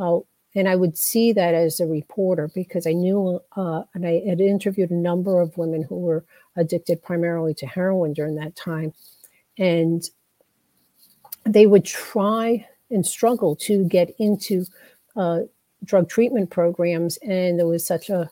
uh, 0.00 0.18
and 0.56 0.68
I 0.68 0.74
would 0.74 0.98
see 0.98 1.32
that 1.32 1.54
as 1.54 1.78
a 1.78 1.86
reporter 1.86 2.50
because 2.52 2.84
I 2.84 2.92
knew, 2.92 3.40
uh, 3.54 3.84
and 3.94 4.04
I 4.04 4.20
had 4.28 4.40
interviewed 4.40 4.90
a 4.90 5.06
number 5.10 5.40
of 5.40 5.56
women 5.56 5.84
who 5.84 5.94
were 5.94 6.24
addicted 6.56 7.04
primarily 7.04 7.54
to 7.54 7.66
heroin 7.68 8.14
during 8.14 8.34
that 8.34 8.56
time, 8.56 8.92
and 9.58 10.02
they 11.44 11.68
would 11.68 11.84
try 11.84 12.66
and 12.90 13.06
struggle 13.06 13.54
to 13.68 13.84
get 13.84 14.12
into 14.18 14.66
uh, 15.14 15.42
drug 15.84 16.08
treatment 16.08 16.50
programs, 16.50 17.16
and 17.18 17.60
there 17.60 17.68
was 17.68 17.86
such 17.86 18.10
a 18.10 18.28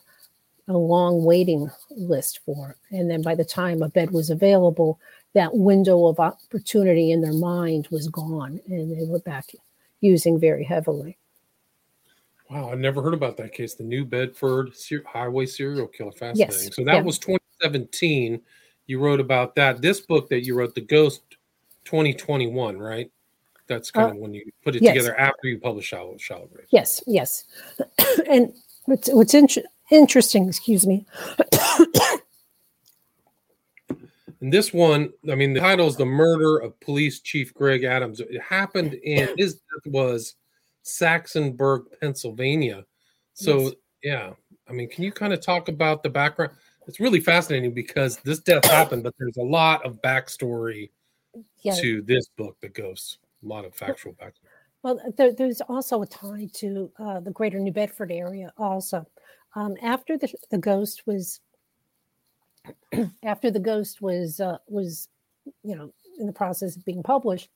a 0.67 0.77
long 0.77 1.23
waiting 1.23 1.69
list 1.89 2.39
for. 2.45 2.75
And 2.91 3.09
then 3.09 3.21
by 3.21 3.35
the 3.35 3.45
time 3.45 3.81
a 3.81 3.89
bed 3.89 4.11
was 4.11 4.29
available, 4.29 4.99
that 5.33 5.55
window 5.55 6.07
of 6.07 6.19
opportunity 6.19 7.11
in 7.11 7.21
their 7.21 7.33
mind 7.33 7.87
was 7.89 8.07
gone 8.09 8.59
and 8.67 8.97
they 8.97 9.05
were 9.05 9.19
back 9.19 9.51
using 10.01 10.39
very 10.39 10.63
heavily. 10.63 11.17
Wow, 12.49 12.69
I 12.71 12.75
never 12.75 13.01
heard 13.01 13.13
about 13.13 13.37
that 13.37 13.53
case. 13.53 13.75
The 13.75 13.83
New 13.85 14.03
Bedford 14.03 14.73
Highway 15.05 15.45
Serial 15.45 15.87
Killer. 15.87 16.11
Fascinating. 16.11 16.53
Yes. 16.53 16.75
So 16.75 16.83
that 16.83 16.95
yeah. 16.95 17.01
was 17.01 17.17
2017. 17.17 18.41
You 18.87 18.99
wrote 18.99 19.21
about 19.21 19.55
that. 19.55 19.81
This 19.81 20.01
book 20.01 20.27
that 20.29 20.43
you 20.43 20.55
wrote, 20.55 20.75
The 20.75 20.81
Ghost, 20.81 21.21
2021, 21.85 22.77
right? 22.77 23.09
That's 23.67 23.89
kind 23.89 24.11
uh, 24.11 24.15
of 24.15 24.17
when 24.17 24.33
you 24.33 24.51
put 24.65 24.75
it 24.75 24.81
yes. 24.81 24.93
together 24.93 25.17
after 25.17 25.47
you 25.47 25.59
published 25.59 25.87
Shallow, 25.87 26.17
Shallow 26.17 26.49
Grave. 26.53 26.67
Yes, 26.71 27.01
yes. 27.07 27.45
and 28.29 28.53
what's, 28.83 29.07
what's 29.13 29.33
interesting, 29.89 30.49
excuse 30.49 30.85
me. 30.85 31.05
And 34.41 34.51
this 34.51 34.73
one, 34.73 35.13
I 35.29 35.35
mean, 35.35 35.53
the 35.53 35.59
title 35.59 35.87
is 35.87 35.95
The 35.95 36.05
Murder 36.05 36.57
of 36.57 36.79
Police 36.79 37.19
Chief 37.19 37.53
Greg 37.53 37.83
Adams. 37.83 38.19
It 38.19 38.41
happened 38.41 38.95
in 38.95 39.29
his 39.37 39.53
death 39.53 39.93
was 39.93 40.35
Saxonburg, 40.83 41.85
Pennsylvania. 42.01 42.85
So, 43.33 43.59
yes. 43.59 43.73
yeah, 44.03 44.31
I 44.67 44.73
mean, 44.73 44.89
can 44.89 45.03
you 45.03 45.11
kind 45.11 45.31
of 45.31 45.41
talk 45.41 45.67
about 45.67 46.01
the 46.01 46.09
background? 46.09 46.53
It's 46.87 46.99
really 46.99 47.19
fascinating 47.19 47.73
because 47.73 48.17
this 48.17 48.39
death 48.39 48.65
happened, 48.65 49.03
but 49.03 49.13
there's 49.19 49.37
a 49.37 49.43
lot 49.43 49.85
of 49.85 50.01
backstory 50.01 50.89
yeah. 51.61 51.75
to 51.75 52.01
this 52.01 52.27
book, 52.35 52.57
The 52.61 52.69
Ghosts. 52.69 53.19
A 53.43 53.47
lot 53.47 53.65
of 53.65 53.75
factual 53.75 54.13
backstory. 54.13 54.49
Well, 54.83 54.99
there, 55.17 55.33
there's 55.33 55.61
also 55.61 56.01
a 56.01 56.07
tie 56.07 56.49
to 56.53 56.91
uh, 56.97 57.19
the 57.19 57.31
greater 57.31 57.59
New 57.59 57.71
Bedford 57.71 58.11
area, 58.11 58.51
also. 58.57 59.05
Um, 59.55 59.75
after 59.81 60.17
the, 60.17 60.33
the 60.49 60.57
ghost 60.57 61.03
was 61.05 61.39
after 63.23 63.49
the 63.49 63.59
ghost 63.59 64.01
was 64.01 64.39
uh, 64.39 64.57
was 64.67 65.09
you 65.63 65.75
know 65.75 65.91
in 66.19 66.27
the 66.27 66.33
process 66.33 66.75
of 66.75 66.85
being 66.85 67.01
published 67.01 67.49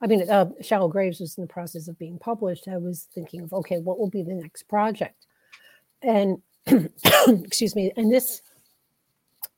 i 0.00 0.06
mean 0.06 0.28
uh, 0.30 0.46
shallow 0.62 0.88
graves 0.88 1.20
was 1.20 1.36
in 1.36 1.42
the 1.42 1.48
process 1.48 1.88
of 1.88 1.98
being 1.98 2.18
published 2.18 2.68
i 2.68 2.76
was 2.76 3.08
thinking 3.14 3.42
of 3.42 3.52
okay 3.52 3.78
what 3.78 3.98
will 3.98 4.10
be 4.10 4.22
the 4.22 4.34
next 4.34 4.64
project? 4.64 5.26
And 6.02 6.42
excuse 6.66 7.76
me 7.76 7.92
and 7.96 8.12
this 8.12 8.42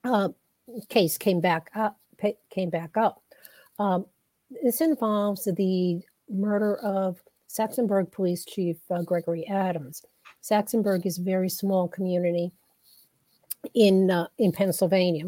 uh, 0.04 0.28
case 0.88 1.18
came 1.18 1.40
back 1.40 1.70
up 1.74 1.98
came 2.50 2.70
back 2.70 2.96
up. 2.96 3.22
Um, 3.78 4.06
this 4.62 4.80
involves 4.80 5.44
the 5.44 6.00
murder 6.28 6.76
of 6.78 7.22
saxonburg 7.48 8.10
police 8.12 8.44
chief 8.44 8.76
uh, 8.90 9.02
gregory 9.02 9.46
adams. 9.46 10.04
Saxonburg 10.42 11.06
is 11.06 11.18
a 11.18 11.22
very 11.22 11.48
small 11.48 11.88
community 11.88 12.52
in 13.74 14.10
uh, 14.10 14.26
in 14.38 14.52
Pennsylvania. 14.52 15.24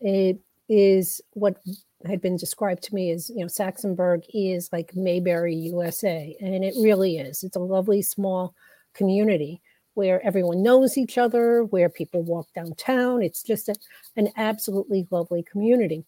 It 0.00 0.40
is 0.68 1.20
what 1.32 1.60
had 2.06 2.20
been 2.20 2.36
described 2.36 2.82
to 2.84 2.94
me 2.94 3.10
as 3.10 3.30
you 3.30 3.40
know 3.40 3.46
Saxonburg 3.46 4.24
is 4.32 4.70
like 4.72 4.94
Mayberry, 4.94 5.54
USA, 5.54 6.36
and 6.40 6.64
it 6.64 6.74
really 6.80 7.18
is. 7.18 7.42
It's 7.42 7.56
a 7.56 7.60
lovely 7.60 8.02
small 8.02 8.54
community, 8.94 9.60
where 9.94 10.24
everyone 10.24 10.62
knows 10.62 10.98
each 10.98 11.18
other, 11.18 11.64
where 11.64 11.88
people 11.88 12.22
walk 12.22 12.48
downtown. 12.54 13.22
It's 13.22 13.42
just 13.42 13.68
a, 13.68 13.74
an 14.16 14.28
absolutely 14.36 15.06
lovely 15.10 15.42
community. 15.42 16.04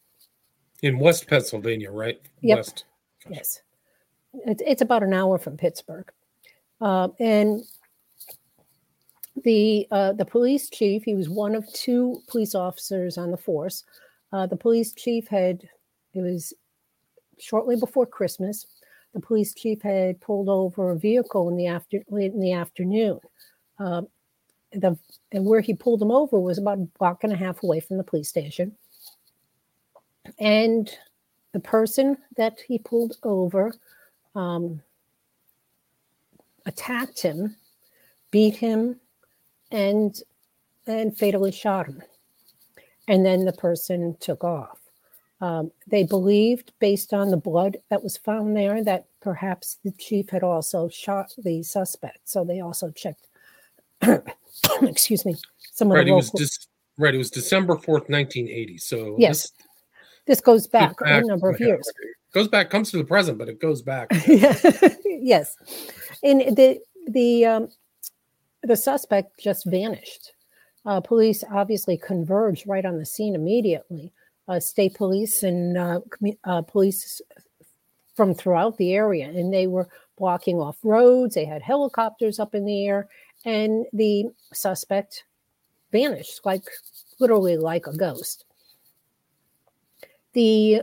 In 0.82 0.98
West 0.98 1.26
Pennsylvania, 1.26 1.90
right? 1.90 2.20
Yep. 2.42 2.58
West. 2.58 2.84
Yes. 3.30 3.62
It's, 4.44 4.62
it's 4.66 4.82
about 4.82 5.02
an 5.02 5.14
hour 5.14 5.38
from 5.38 5.56
Pittsburgh. 5.56 6.10
Uh, 6.80 7.08
and 7.18 7.62
the 9.44 9.86
uh, 9.90 10.12
the 10.12 10.24
police 10.24 10.70
chief, 10.70 11.04
he 11.04 11.14
was 11.14 11.28
one 11.28 11.54
of 11.54 11.70
two 11.72 12.22
police 12.28 12.54
officers 12.54 13.18
on 13.18 13.30
the 13.30 13.36
force. 13.36 13.84
Uh, 14.32 14.46
the 14.46 14.56
police 14.56 14.92
chief 14.92 15.28
had, 15.28 15.62
it 16.14 16.20
was 16.20 16.52
shortly 17.38 17.76
before 17.76 18.06
Christmas, 18.06 18.66
the 19.14 19.20
police 19.20 19.54
chief 19.54 19.82
had 19.82 20.20
pulled 20.20 20.48
over 20.48 20.90
a 20.90 20.98
vehicle 20.98 21.48
in 21.48 21.56
the 21.56 21.66
after 21.66 22.02
late 22.08 22.32
in 22.32 22.40
the 22.40 22.52
afternoon. 22.52 23.20
Um, 23.78 24.08
the 24.72 24.98
and 25.32 25.44
where 25.44 25.60
he 25.60 25.74
pulled 25.74 26.02
him 26.02 26.10
over 26.10 26.38
was 26.38 26.58
about 26.58 26.78
a 26.78 26.88
block 26.98 27.24
and 27.24 27.32
a 27.32 27.36
half 27.36 27.62
away 27.62 27.80
from 27.80 27.96
the 27.96 28.04
police 28.04 28.28
station. 28.28 28.76
And 30.38 30.90
the 31.52 31.60
person 31.60 32.18
that 32.36 32.58
he 32.66 32.78
pulled 32.78 33.16
over 33.22 33.74
um, 34.34 34.82
attacked 36.66 37.22
him, 37.22 37.56
beat 38.30 38.56
him, 38.56 39.00
and 39.70 40.20
and 40.86 41.16
fatally 41.18 41.52
shot 41.52 41.86
him. 41.86 42.02
And 43.08 43.24
then 43.24 43.44
the 43.44 43.52
person 43.52 44.16
took 44.20 44.42
off. 44.44 44.78
Um, 45.40 45.70
they 45.86 46.02
believed, 46.04 46.72
based 46.80 47.12
on 47.12 47.30
the 47.30 47.36
blood 47.36 47.76
that 47.90 48.02
was 48.02 48.16
found 48.16 48.56
there, 48.56 48.82
that 48.84 49.04
perhaps 49.20 49.78
the 49.84 49.92
chief 49.92 50.30
had 50.30 50.42
also 50.42 50.88
shot 50.88 51.32
the 51.38 51.62
suspect. 51.62 52.20
So 52.28 52.42
they 52.44 52.60
also 52.60 52.90
checked. 52.90 53.28
excuse 54.82 55.24
me. 55.24 55.34
Some 55.72 55.90
of 55.90 55.96
Right. 55.96 56.04
the 56.06 56.12
It 56.12 56.14
was 56.14 56.68
right. 56.98 57.14
It 57.14 57.18
was 57.18 57.30
December 57.30 57.76
fourth, 57.76 58.08
nineteen 58.08 58.48
eighty. 58.48 58.78
So 58.78 59.16
Yes, 59.18 59.42
this 59.42 59.52
this 60.26 60.40
goes 60.40 60.66
back, 60.66 60.98
back- 60.98 61.22
a 61.22 61.26
number 61.26 61.50
of 61.50 61.60
years. 61.60 61.90
goes 62.32 62.48
back, 62.48 62.70
comes 62.70 62.90
to 62.92 62.96
the 62.98 63.04
present, 63.04 63.38
but 63.38 63.48
it 63.48 63.60
goes 63.60 63.82
back. 63.82 64.08
yes, 65.04 65.56
and 66.22 66.40
the 66.56 66.80
the 67.08 67.44
um, 67.44 67.68
the 68.66 68.76
suspect 68.76 69.38
just 69.38 69.64
vanished. 69.66 70.32
Uh, 70.84 71.00
police 71.00 71.42
obviously 71.50 71.96
converged 71.96 72.66
right 72.66 72.84
on 72.84 72.98
the 72.98 73.06
scene 73.06 73.34
immediately. 73.34 74.12
Uh, 74.48 74.60
state 74.60 74.94
police 74.94 75.42
and 75.42 75.76
uh, 75.76 76.00
commu- 76.08 76.38
uh, 76.44 76.62
police 76.62 77.20
from 78.14 78.32
throughout 78.32 78.76
the 78.78 78.94
area, 78.94 79.28
and 79.28 79.52
they 79.52 79.66
were 79.66 79.88
blocking 80.16 80.58
off 80.58 80.76
roads. 80.84 81.34
They 81.34 81.44
had 81.44 81.62
helicopters 81.62 82.38
up 82.38 82.54
in 82.54 82.64
the 82.64 82.86
air, 82.86 83.08
and 83.44 83.84
the 83.92 84.26
suspect 84.52 85.24
vanished, 85.90 86.40
like 86.44 86.62
literally 87.18 87.56
like 87.56 87.86
a 87.86 87.96
ghost. 87.96 88.44
The 90.32 90.82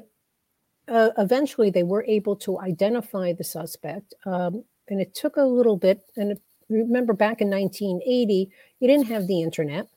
uh, 0.89 1.09
eventually 1.17 1.69
they 1.69 1.83
were 1.83 2.03
able 2.07 2.35
to 2.37 2.59
identify 2.59 3.31
the 3.31 3.43
suspect, 3.45 4.13
um, 4.25 4.65
and 4.89 4.99
it 4.99 5.15
took 5.15 5.37
a 5.37 5.43
little 5.43 5.77
bit. 5.77 6.01
And 6.17 6.37
remember, 6.73 7.13
back 7.13 7.41
in 7.41 7.49
1980, 7.49 8.49
you 8.79 8.87
didn't 8.87 9.07
have 9.07 9.27
the 9.27 9.41
internet. 9.41 9.87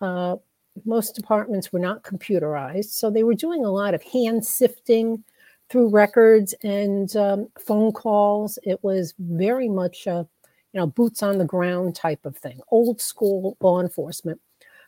Uh, 0.00 0.36
most 0.84 1.14
departments 1.14 1.72
were 1.72 1.78
not 1.78 2.02
computerized, 2.02 2.90
so 2.90 3.10
they 3.10 3.22
were 3.22 3.34
doing 3.34 3.64
a 3.64 3.70
lot 3.70 3.94
of 3.94 4.02
hand 4.02 4.44
sifting 4.44 5.24
through 5.68 5.88
records 5.88 6.54
and 6.62 7.16
um, 7.16 7.48
phone 7.58 7.92
calls. 7.92 8.58
It 8.62 8.82
was 8.82 9.14
very 9.18 9.68
much 9.68 10.06
a 10.06 10.26
you 10.72 10.80
know 10.80 10.86
boots 10.86 11.22
on 11.22 11.38
the 11.38 11.44
ground 11.44 11.94
type 11.94 12.26
of 12.26 12.36
thing, 12.36 12.60
old 12.70 13.00
school 13.00 13.56
law 13.60 13.80
enforcement. 13.80 14.40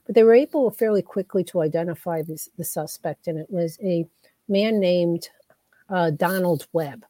But 0.04 0.14
they 0.14 0.22
were 0.22 0.34
able 0.34 0.70
fairly 0.70 1.02
quickly 1.02 1.44
to 1.44 1.60
identify 1.60 2.22
this, 2.22 2.48
the 2.56 2.64
suspect, 2.64 3.26
and 3.26 3.38
it 3.38 3.50
was 3.50 3.78
a 3.82 4.06
man 4.48 4.80
named 4.80 5.28
uh, 5.88 6.10
Donald 6.10 6.66
Webb. 6.72 7.04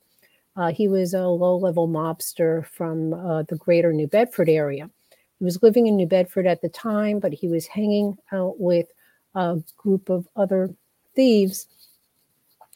Uh, 0.58 0.72
he 0.72 0.88
was 0.88 1.14
a 1.14 1.28
low 1.28 1.56
level 1.56 1.86
mobster 1.86 2.66
from 2.66 3.14
uh, 3.14 3.44
the 3.44 3.54
greater 3.54 3.92
New 3.92 4.08
Bedford 4.08 4.48
area. 4.48 4.90
He 5.38 5.44
was 5.44 5.62
living 5.62 5.86
in 5.86 5.94
New 5.94 6.06
Bedford 6.06 6.48
at 6.48 6.62
the 6.62 6.68
time, 6.68 7.20
but 7.20 7.32
he 7.32 7.46
was 7.46 7.68
hanging 7.68 8.18
out 8.32 8.58
with 8.58 8.88
a 9.36 9.62
group 9.76 10.08
of 10.08 10.26
other 10.34 10.74
thieves 11.14 11.68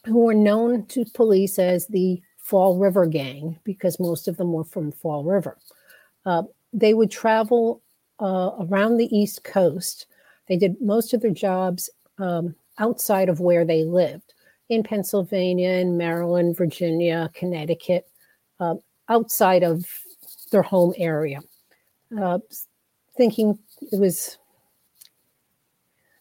who 0.04 0.18
were 0.18 0.34
known 0.34 0.86
to 0.86 1.04
police 1.06 1.58
as 1.58 1.88
the 1.88 2.22
Fall 2.38 2.78
River 2.78 3.04
Gang 3.04 3.58
because 3.64 3.98
most 3.98 4.28
of 4.28 4.36
them 4.36 4.52
were 4.52 4.64
from 4.64 4.92
Fall 4.92 5.24
River. 5.24 5.58
Uh, 6.24 6.44
they 6.72 6.94
would 6.94 7.10
travel 7.10 7.82
uh, 8.20 8.50
around 8.60 8.96
the 8.96 9.16
East 9.16 9.42
Coast. 9.42 10.06
They 10.46 10.56
did 10.56 10.80
most 10.80 11.14
of 11.14 11.20
their 11.20 11.32
jobs 11.32 11.90
um, 12.18 12.54
outside 12.78 13.28
of 13.28 13.40
where 13.40 13.64
they 13.64 13.82
lived 13.82 14.34
in 14.72 14.82
Pennsylvania, 14.82 15.68
in 15.72 15.98
Maryland, 15.98 16.56
Virginia, 16.56 17.30
Connecticut, 17.34 18.08
uh, 18.58 18.76
outside 19.10 19.62
of 19.62 19.84
their 20.50 20.62
home 20.62 20.94
area, 20.96 21.40
uh, 22.18 22.38
thinking 23.14 23.58
it 23.92 24.00
was 24.00 24.38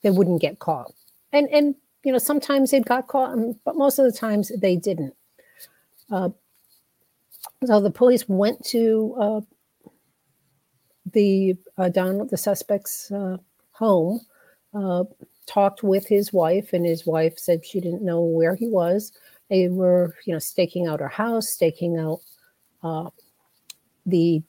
they 0.02 0.10
wouldn't 0.10 0.42
get 0.42 0.60
caught. 0.60 0.92
And 1.32 1.48
and 1.50 1.76
you 2.04 2.12
know 2.12 2.18
sometimes 2.18 2.72
they 2.72 2.82
got 2.82 3.08
caught, 3.08 3.32
um, 3.32 3.56
but 3.64 3.78
most 3.78 4.00
of 4.00 4.06
the 4.06 4.18
times 4.18 4.52
they 4.60 4.76
didn't. 4.76 5.16
Uh, 6.12 6.30
so 7.66 7.80
the 7.80 7.90
police 7.90 8.28
went 8.28 8.66
to 8.66 9.16
uh, 9.18 9.42
the 11.14 11.56
uh, 11.78 11.88
Donald, 11.88 12.32
the 12.32 12.38
suspect's 12.38 13.10
uh, 13.12 13.38
home, 13.72 14.20
talked 15.48 15.84
with 15.84 16.08
his 16.08 16.32
wife, 16.32 16.74
and 16.74 16.86
his 16.86 17.06
wife 17.06 17.38
said 17.38 17.66
she 17.66 17.80
didn't 17.80 18.04
know 18.04 18.22
where 18.22 18.56
he 18.56 18.68
was. 18.68 19.12
They 19.50 19.68
were, 19.68 20.16
you 20.26 20.34
know, 20.34 20.40
staking 20.40 20.88
out 20.88 21.00
her 21.00 21.08
house, 21.10 21.50
staking 21.50 21.98
out 21.98 22.20
uh, 22.84 23.10
the 24.06 24.42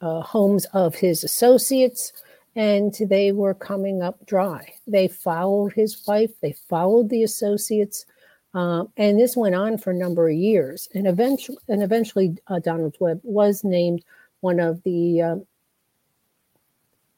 uh, 0.00 0.20
homes 0.20 0.66
of 0.72 0.94
his 0.94 1.24
associates, 1.24 2.12
and 2.56 2.94
they 3.08 3.32
were 3.32 3.54
coming 3.54 4.02
up 4.02 4.24
dry. 4.26 4.72
They 4.86 5.08
followed 5.08 5.72
his 5.72 6.06
wife, 6.06 6.30
they 6.40 6.52
followed 6.52 7.08
the 7.08 7.22
associates, 7.22 8.06
um, 8.54 8.88
and 8.96 9.18
this 9.18 9.36
went 9.36 9.54
on 9.54 9.78
for 9.78 9.92
a 9.92 9.94
number 9.94 10.28
of 10.28 10.34
years. 10.34 10.88
And 10.94 11.06
eventually, 11.06 11.58
and 11.68 11.82
eventually, 11.82 12.36
uh, 12.48 12.58
Donald 12.58 12.96
Webb 12.98 13.20
was 13.22 13.62
named 13.62 14.04
one 14.40 14.58
of 14.58 14.82
the 14.82 15.22
uh, 15.22 15.36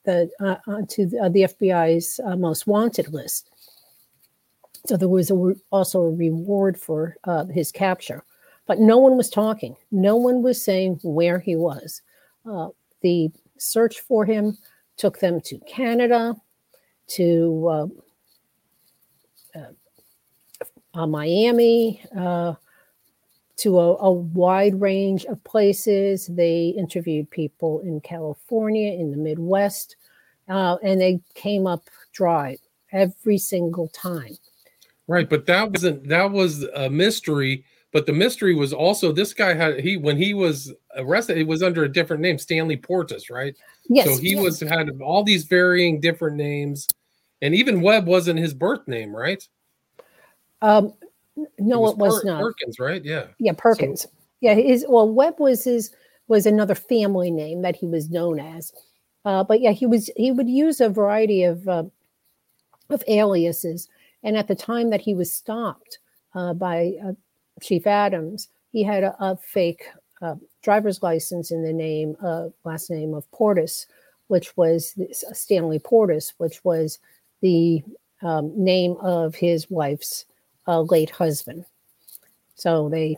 the 0.05 0.31
uh, 0.41 0.57
onto 0.67 1.07
the, 1.07 1.19
uh, 1.19 1.29
the 1.29 1.43
FBI's 1.43 2.21
uh, 2.25 2.37
most 2.37 2.67
wanted 2.67 3.13
list. 3.13 3.49
So 4.87 4.97
there 4.97 5.09
was 5.09 5.31
a, 5.31 5.35
re- 5.35 5.61
also 5.71 6.03
a 6.03 6.11
reward 6.11 6.79
for 6.79 7.17
uh, 7.25 7.45
his 7.47 7.71
capture, 7.71 8.25
but 8.67 8.81
no 8.81 8.99
one 8.99 9.17
was 9.17 9.31
talking. 9.31 9.77
No 9.91 10.17
one 10.17 10.43
was 10.43 10.63
saying 10.63 10.99
where 11.03 11.39
he 11.39 11.55
was. 11.55 12.03
Uh, 12.45 12.69
the 13.01 13.31
search 13.59 14.01
for 14.01 14.25
him 14.25 14.59
took 14.97 15.21
them 15.21 15.41
to 15.43 15.59
Canada, 15.61 16.35
to 17.09 17.69
uh, 17.69 17.87
uh, 20.95 21.07
Miami, 21.07 22.03
uh, 22.17 22.55
to 23.63 23.79
a, 23.79 23.97
a 23.99 24.11
wide 24.11 24.81
range 24.81 25.25
of 25.27 25.43
places. 25.45 26.27
They 26.27 26.75
interviewed 26.77 27.31
people 27.31 27.81
in 27.81 28.01
California, 28.01 28.93
in 28.93 29.13
the 29.13 29.17
Midwest, 29.17 29.97
uh, 30.49 30.77
and 30.83 31.01
they 31.01 31.21
came 31.35 31.67
up 31.69 31.85
dry 32.13 32.59
every 32.91 33.39
single 33.39 33.89
time. 33.89 34.37
Right, 35.07 35.29
but 35.29 35.47
that 35.47 35.71
wasn't 35.71 36.09
that 36.09 36.31
was 36.31 36.65
a 36.75 36.91
mystery. 36.91 37.65
But 37.93 38.07
the 38.07 38.13
mystery 38.13 38.55
was 38.55 38.73
also 38.73 39.13
this 39.13 39.35
guy 39.35 39.55
had 39.55 39.79
he 39.81 39.97
when 39.97 40.17
he 40.17 40.35
was 40.35 40.73
arrested, 40.97 41.39
it 41.39 41.47
was 41.47 41.63
under 41.63 41.85
a 41.85 41.93
different 41.93 42.23
name, 42.23 42.39
Stanley 42.39 42.77
Portis, 42.77 43.31
right? 43.31 43.55
Yes, 43.89 44.07
so 44.07 44.17
he 44.17 44.31
yes. 44.31 44.43
was 44.43 44.61
had 44.61 44.91
all 45.01 45.23
these 45.23 45.45
varying 45.45 46.01
different 46.01 46.37
names, 46.37 46.89
and 47.43 47.55
even 47.55 47.81
Webb 47.81 48.07
wasn't 48.07 48.39
his 48.41 48.55
birth 48.55 48.89
name, 48.89 49.15
right? 49.15 49.47
Um, 50.63 50.95
no, 51.59 51.89
it 51.89 51.97
was, 51.97 52.23
Per- 52.23 52.29
not. 52.29 52.43
Perkins, 52.43 52.79
right? 52.79 53.05
Yeah. 53.05 53.27
Yeah, 53.39 53.53
Perkins. 53.57 54.07
yeah, 54.41 54.55
his 54.55 54.85
well, 54.89 55.09
Webb 55.09 55.39
was 55.39 55.65
his 55.65 55.91
was 56.29 56.47
another 56.47 56.75
family 56.75 57.31
name 57.31 57.63
that 57.63 57.77
he 57.77 57.87
was 57.87 58.11
known 58.11 58.39
as. 58.41 58.73
Uh, 59.25 59.45
but 59.45 59.61
yeah, 59.61 59.73
he 59.73 59.87
was 59.87 60.11
he 60.17 60.33
would 60.33 60.49
use 60.49 60.81
a 60.81 60.89
variety 60.89 61.45
of 61.45 61.67
uh, 61.69 61.85
of 62.91 63.03
aliases, 63.09 63.89
and 64.23 64.37
at 64.37 64.49
the 64.49 64.55
time 64.55 64.91
that 64.91 65.01
he 65.01 65.15
was 65.15 65.33
stopped 65.33 65.99
uh, 66.35 66.53
by 66.55 66.93
uh, 67.05 67.13
Chief 67.61 67.87
Adams, 67.87 68.49
he 68.73 68.83
had 68.83 69.05
a, 69.05 69.15
a 69.21 69.37
fake 69.37 69.85
uh, 70.21 70.35
driver's 70.63 71.03
license 71.03 71.51
in 71.51 71.63
the 71.63 71.73
name 71.73 72.17
uh, 72.23 72.49
last 72.65 72.91
name 72.91 73.15
of 73.15 73.31
Portis, 73.31 73.87
which 74.27 74.57
was 74.57 74.93
this, 74.95 75.25
Stanley 75.33 75.79
Portis, 75.79 76.33
which 76.39 76.65
was 76.65 76.99
the 77.43 77.83
um, 78.23 78.53
name 78.57 78.97
of 79.01 79.35
his 79.35 79.71
wife's 79.71 80.25
uh, 80.67 80.81
late 80.83 81.11
husband. 81.11 81.65
So 82.55 82.89
they, 82.89 83.17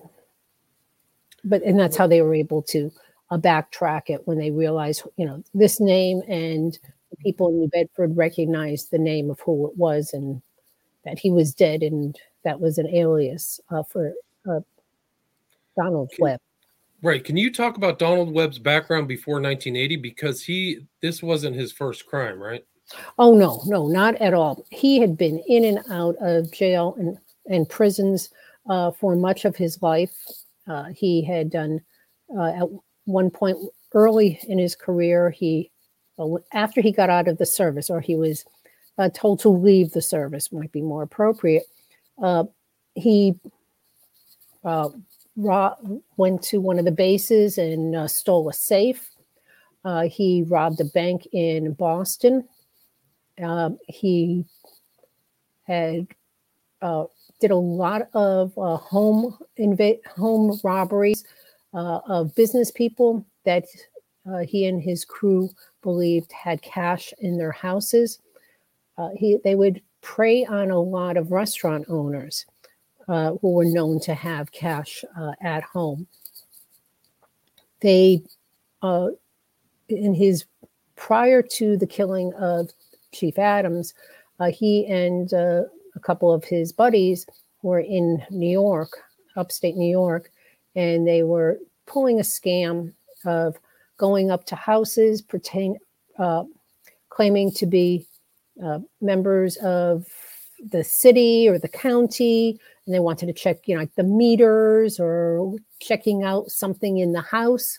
but 1.44 1.62
and 1.62 1.78
that's 1.78 1.96
how 1.96 2.06
they 2.06 2.22
were 2.22 2.34
able 2.34 2.62
to 2.62 2.90
uh, 3.30 3.38
backtrack 3.38 4.02
it 4.08 4.26
when 4.26 4.38
they 4.38 4.50
realized, 4.50 5.02
you 5.16 5.26
know, 5.26 5.42
this 5.52 5.80
name 5.80 6.22
and 6.28 6.78
the 7.10 7.16
people 7.16 7.48
in 7.48 7.58
New 7.58 7.68
Bedford 7.68 8.16
recognized 8.16 8.90
the 8.90 8.98
name 8.98 9.30
of 9.30 9.40
who 9.40 9.68
it 9.68 9.76
was 9.76 10.12
and 10.12 10.40
that 11.04 11.18
he 11.18 11.30
was 11.30 11.54
dead 11.54 11.82
and 11.82 12.16
that 12.44 12.60
was 12.60 12.78
an 12.78 12.88
alias 12.88 13.60
uh, 13.70 13.82
for 13.82 14.12
uh, 14.48 14.60
Donald 15.76 16.10
Can- 16.10 16.22
Webb. 16.22 16.40
Right. 17.02 17.22
Can 17.22 17.36
you 17.36 17.52
talk 17.52 17.76
about 17.76 17.98
Donald 17.98 18.32
Webb's 18.32 18.58
background 18.58 19.08
before 19.08 19.34
1980? 19.34 19.96
Because 19.96 20.42
he, 20.42 20.86
this 21.02 21.22
wasn't 21.22 21.54
his 21.54 21.70
first 21.70 22.06
crime, 22.06 22.38
right? 22.38 22.64
Oh 23.18 23.34
no, 23.34 23.62
no, 23.66 23.88
not 23.88 24.14
at 24.16 24.34
all. 24.34 24.64
He 24.70 24.98
had 25.00 25.16
been 25.16 25.38
in 25.46 25.64
and 25.64 25.80
out 25.90 26.16
of 26.20 26.52
jail 26.52 26.94
and, 26.98 27.18
and 27.46 27.68
prisons 27.68 28.30
uh, 28.68 28.90
for 28.90 29.16
much 29.16 29.44
of 29.44 29.56
his 29.56 29.82
life. 29.82 30.14
Uh, 30.66 30.84
he 30.94 31.22
had 31.22 31.50
done 31.50 31.80
uh, 32.36 32.62
at 32.62 32.68
one 33.04 33.30
point 33.30 33.58
early 33.92 34.40
in 34.48 34.58
his 34.58 34.74
career. 34.74 35.30
He, 35.30 35.70
uh, 36.18 36.36
after 36.52 36.80
he 36.80 36.90
got 36.92 37.10
out 37.10 37.28
of 37.28 37.38
the 37.38 37.46
service, 37.46 37.90
or 37.90 38.00
he 38.00 38.16
was 38.16 38.44
uh, 38.98 39.10
told 39.12 39.40
to 39.40 39.48
leave 39.48 39.92
the 39.92 40.02
service, 40.02 40.52
might 40.52 40.72
be 40.72 40.82
more 40.82 41.02
appropriate. 41.02 41.64
He 42.94 43.34
went 44.62 46.42
to 46.42 46.60
one 46.60 46.78
of 46.78 46.84
the 46.84 46.94
bases 46.96 47.58
and 47.58 48.10
stole 48.10 48.48
a 48.48 48.52
safe. 48.52 49.10
He 50.06 50.44
robbed 50.48 50.80
a 50.80 50.84
bank 50.84 51.26
in 51.32 51.74
Boston. 51.74 52.48
Um, 53.42 53.78
he 53.88 54.44
had 55.64 56.06
uh, 56.80 57.04
did 57.40 57.50
a 57.50 57.56
lot 57.56 58.08
of 58.14 58.56
uh, 58.58 58.76
home 58.76 59.36
inva- 59.58 60.04
home 60.06 60.58
robberies 60.64 61.24
uh, 61.74 62.00
of 62.08 62.34
business 62.34 62.70
people 62.70 63.26
that 63.44 63.64
uh, 64.30 64.38
he 64.38 64.66
and 64.66 64.82
his 64.82 65.04
crew 65.04 65.50
believed 65.82 66.32
had 66.32 66.62
cash 66.62 67.12
in 67.18 67.36
their 67.36 67.52
houses. 67.52 68.20
Uh, 68.96 69.10
he 69.16 69.38
they 69.44 69.54
would 69.54 69.82
prey 70.00 70.44
on 70.44 70.70
a 70.70 70.80
lot 70.80 71.16
of 71.16 71.32
restaurant 71.32 71.84
owners 71.88 72.46
uh, 73.08 73.32
who 73.40 73.52
were 73.52 73.64
known 73.64 74.00
to 74.00 74.14
have 74.14 74.52
cash 74.52 75.04
at 75.42 75.62
home. 75.62 76.06
They, 77.80 78.22
in 79.88 80.14
his 80.14 80.44
prior 80.96 81.42
to 81.42 81.76
the 81.76 81.86
killing 81.86 82.32
of 82.34 82.70
Chief 83.12 83.38
Adams, 83.38 83.94
uh, 84.40 84.50
he 84.50 84.86
and 84.86 85.32
uh, 85.32 85.62
a 85.94 86.00
couple 86.00 86.32
of 86.32 86.44
his 86.44 86.72
buddies 86.72 87.26
were 87.62 87.80
in 87.80 88.22
New 88.30 88.50
York, 88.50 88.98
upstate 89.36 89.76
New 89.76 89.90
York, 89.90 90.30
and 90.76 91.06
they 91.06 91.22
were 91.22 91.58
pulling 91.86 92.18
a 92.18 92.22
scam 92.22 92.92
of 93.24 93.56
going 93.96 94.30
up 94.30 94.44
to 94.46 94.56
houses, 94.56 95.22
pertain, 95.22 95.78
uh, 96.18 96.44
claiming 97.08 97.50
to 97.52 97.66
be 97.66 98.06
uh, 98.62 98.80
members 99.00 99.56
of 99.58 100.06
the 100.70 100.84
city 100.84 101.48
or 101.48 101.58
the 101.58 101.68
county, 101.68 102.58
and 102.86 102.94
they 102.94 103.00
wanted 103.00 103.26
to 103.26 103.32
check, 103.32 103.66
you 103.66 103.74
know, 103.74 103.80
like 103.80 103.94
the 103.94 104.02
meters 104.02 105.00
or 105.00 105.54
checking 105.80 106.22
out 106.22 106.50
something 106.50 106.98
in 106.98 107.12
the 107.12 107.20
house. 107.20 107.78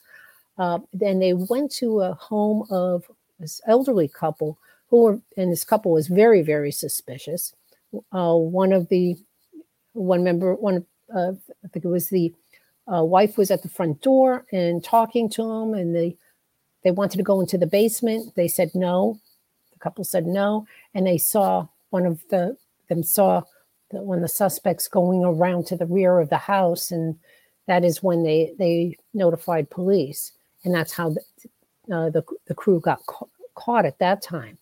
Uh, 0.57 0.79
then 0.93 1.19
they 1.19 1.33
went 1.33 1.71
to 1.71 2.01
a 2.01 2.13
home 2.13 2.65
of 2.69 3.09
this 3.39 3.61
elderly 3.67 4.07
couple 4.07 4.57
who 4.87 5.03
were, 5.03 5.21
and 5.37 5.51
this 5.51 5.63
couple 5.63 5.91
was 5.91 6.07
very, 6.07 6.41
very 6.41 6.71
suspicious. 6.71 7.53
Uh, 8.11 8.35
one 8.35 8.73
of 8.73 8.89
the, 8.89 9.15
one 9.93 10.23
member, 10.23 10.55
one, 10.55 10.85
uh, 11.15 11.31
I 11.63 11.67
think 11.69 11.85
it 11.85 11.89
was 11.89 12.09
the 12.09 12.33
uh, 12.91 13.03
wife 13.03 13.37
was 13.37 13.51
at 13.51 13.61
the 13.61 13.69
front 13.69 14.01
door 14.01 14.45
and 14.51 14.83
talking 14.83 15.29
to 15.31 15.43
him, 15.43 15.73
and 15.73 15.95
they, 15.95 16.17
they 16.83 16.91
wanted 16.91 17.17
to 17.17 17.23
go 17.23 17.41
into 17.41 17.57
the 17.57 17.67
basement. 17.67 18.35
They 18.35 18.47
said 18.47 18.71
no. 18.75 19.19
The 19.73 19.79
couple 19.79 20.03
said 20.03 20.25
no, 20.25 20.67
and 20.93 21.05
they 21.05 21.17
saw 21.17 21.67
one 21.89 22.05
of 22.05 22.21
the 22.29 22.57
them 22.89 23.03
saw 23.03 23.41
one 23.89 24.17
of 24.17 24.21
the 24.21 24.27
suspects 24.27 24.87
going 24.87 25.23
around 25.23 25.65
to 25.67 25.75
the 25.75 25.85
rear 25.85 26.19
of 26.19 26.29
the 26.29 26.37
house, 26.37 26.91
and 26.91 27.17
that 27.67 27.83
is 27.83 28.03
when 28.03 28.23
they 28.23 28.53
they 28.59 28.95
notified 29.13 29.69
police, 29.69 30.31
and 30.63 30.73
that's 30.73 30.93
how 30.93 31.09
the 31.09 31.21
uh, 31.91 32.09
the, 32.09 32.23
the 32.47 32.55
crew 32.55 32.79
got 32.79 33.05
ca- 33.07 33.27
caught 33.55 33.85
at 33.85 33.99
that 33.99 34.21
time. 34.21 34.57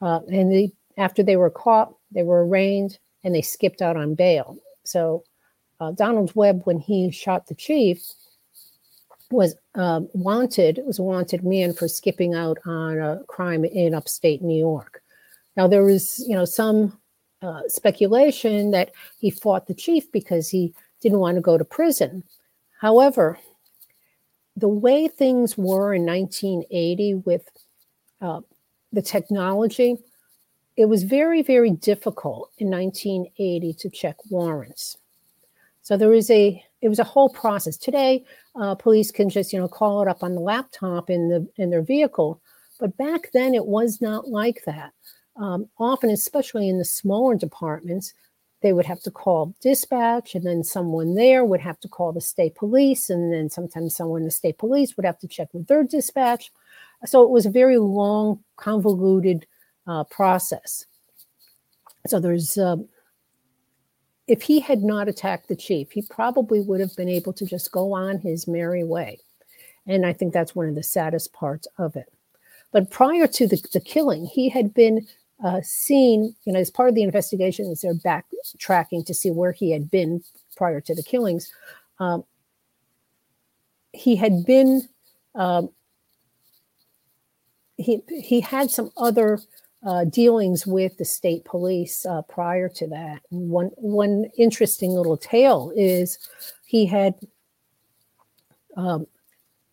Uh, 0.00 0.20
and 0.30 0.52
they, 0.52 0.72
after 0.96 1.22
they 1.22 1.36
were 1.36 1.50
caught, 1.50 1.94
they 2.12 2.22
were 2.22 2.46
arraigned 2.46 2.98
and 3.24 3.34
they 3.34 3.42
skipped 3.42 3.82
out 3.82 3.96
on 3.96 4.14
bail. 4.14 4.56
So 4.84 5.24
uh, 5.80 5.92
Donald 5.92 6.32
Webb, 6.34 6.62
when 6.64 6.78
he 6.78 7.10
shot 7.10 7.46
the 7.46 7.54
chief, 7.54 8.02
was 9.30 9.54
um, 9.74 10.08
wanted. 10.14 10.80
Was 10.86 10.98
a 10.98 11.02
wanted 11.02 11.44
man 11.44 11.74
for 11.74 11.86
skipping 11.86 12.34
out 12.34 12.58
on 12.64 12.98
a 12.98 13.20
crime 13.28 13.64
in 13.64 13.94
upstate 13.94 14.42
New 14.42 14.58
York. 14.58 15.02
Now 15.56 15.68
there 15.68 15.84
was, 15.84 16.24
you 16.26 16.34
know, 16.34 16.44
some 16.44 16.98
uh, 17.42 17.62
speculation 17.68 18.70
that 18.70 18.92
he 19.18 19.30
fought 19.30 19.66
the 19.66 19.74
chief 19.74 20.10
because 20.12 20.48
he 20.48 20.74
didn't 21.00 21.18
want 21.18 21.36
to 21.36 21.42
go 21.42 21.58
to 21.58 21.64
prison. 21.64 22.24
However, 22.80 23.38
the 24.56 24.68
way 24.68 25.08
things 25.08 25.56
were 25.56 25.94
in 25.94 26.04
1980 26.04 27.14
with 27.14 27.48
uh, 28.20 28.40
the 28.92 29.02
technology, 29.02 29.98
it 30.78 30.88
was 30.88 31.02
very, 31.02 31.42
very 31.42 31.72
difficult 31.72 32.52
in 32.58 32.70
1980 32.70 33.72
to 33.80 33.90
check 33.90 34.14
warrants. 34.30 34.96
So 35.82 35.96
there 35.96 36.08
was 36.08 36.30
a 36.30 36.62
it 36.80 36.88
was 36.88 37.00
a 37.00 37.04
whole 37.04 37.30
process. 37.30 37.76
Today, 37.76 38.24
uh, 38.54 38.76
police 38.76 39.10
can 39.10 39.28
just 39.28 39.52
you 39.52 39.58
know 39.58 39.66
call 39.66 40.00
it 40.02 40.08
up 40.08 40.22
on 40.22 40.36
the 40.36 40.40
laptop 40.40 41.10
in 41.10 41.28
the 41.28 41.48
in 41.56 41.70
their 41.70 41.82
vehicle, 41.82 42.40
but 42.78 42.96
back 42.96 43.32
then 43.34 43.54
it 43.54 43.66
was 43.66 44.00
not 44.00 44.28
like 44.28 44.62
that. 44.66 44.92
Um, 45.36 45.68
often, 45.80 46.10
especially 46.10 46.68
in 46.68 46.78
the 46.78 46.84
smaller 46.84 47.34
departments, 47.34 48.14
they 48.62 48.72
would 48.72 48.86
have 48.86 49.00
to 49.02 49.10
call 49.10 49.56
dispatch, 49.60 50.36
and 50.36 50.46
then 50.46 50.62
someone 50.62 51.16
there 51.16 51.44
would 51.44 51.60
have 51.60 51.80
to 51.80 51.88
call 51.88 52.12
the 52.12 52.20
state 52.20 52.54
police, 52.54 53.10
and 53.10 53.32
then 53.32 53.50
sometimes 53.50 53.96
someone 53.96 54.20
in 54.20 54.26
the 54.26 54.30
state 54.30 54.58
police 54.58 54.96
would 54.96 55.06
have 55.06 55.18
to 55.18 55.26
check 55.26 55.48
with 55.52 55.66
their 55.66 55.82
dispatch. 55.82 56.52
So 57.04 57.24
it 57.24 57.30
was 57.30 57.46
a 57.46 57.50
very 57.50 57.78
long, 57.78 58.44
convoluted 58.56 59.44
uh, 59.88 60.04
process. 60.04 60.84
So 62.06 62.20
there's, 62.20 62.56
uh, 62.56 62.76
if 64.26 64.42
he 64.42 64.60
had 64.60 64.82
not 64.82 65.08
attacked 65.08 65.48
the 65.48 65.56
chief, 65.56 65.90
he 65.90 66.02
probably 66.02 66.60
would 66.60 66.80
have 66.80 66.94
been 66.96 67.08
able 67.08 67.32
to 67.32 67.46
just 67.46 67.72
go 67.72 67.94
on 67.94 68.18
his 68.18 68.46
merry 68.46 68.84
way. 68.84 69.18
And 69.86 70.04
I 70.04 70.12
think 70.12 70.32
that's 70.32 70.54
one 70.54 70.68
of 70.68 70.74
the 70.74 70.82
saddest 70.82 71.32
parts 71.32 71.66
of 71.78 71.96
it. 71.96 72.12
But 72.72 72.90
prior 72.90 73.26
to 73.26 73.48
the, 73.48 73.60
the 73.72 73.80
killing, 73.80 74.26
he 74.26 74.50
had 74.50 74.74
been 74.74 75.06
uh, 75.42 75.60
seen, 75.62 76.34
you 76.44 76.52
know, 76.52 76.60
as 76.60 76.70
part 76.70 76.90
of 76.90 76.94
the 76.94 77.02
investigation, 77.02 77.70
as 77.70 77.80
they're 77.80 77.94
backtracking 77.94 79.06
to 79.06 79.14
see 79.14 79.30
where 79.30 79.52
he 79.52 79.70
had 79.70 79.90
been 79.90 80.22
prior 80.56 80.80
to 80.82 80.94
the 80.94 81.02
killings. 81.02 81.50
Um, 81.98 82.24
he 83.92 84.16
had 84.16 84.44
been 84.44 84.82
um, 85.34 85.70
he 87.78 88.02
he 88.08 88.40
had 88.40 88.70
some 88.70 88.90
other 88.96 89.40
uh, 89.86 90.04
dealings 90.04 90.66
with 90.66 90.96
the 90.98 91.04
state 91.04 91.44
police 91.44 92.04
uh, 92.06 92.22
prior 92.22 92.68
to 92.68 92.86
that. 92.88 93.20
One 93.30 93.70
one 93.76 94.26
interesting 94.36 94.90
little 94.90 95.16
tale 95.16 95.72
is 95.76 96.18
he 96.66 96.86
had 96.86 97.14
um, 98.76 99.06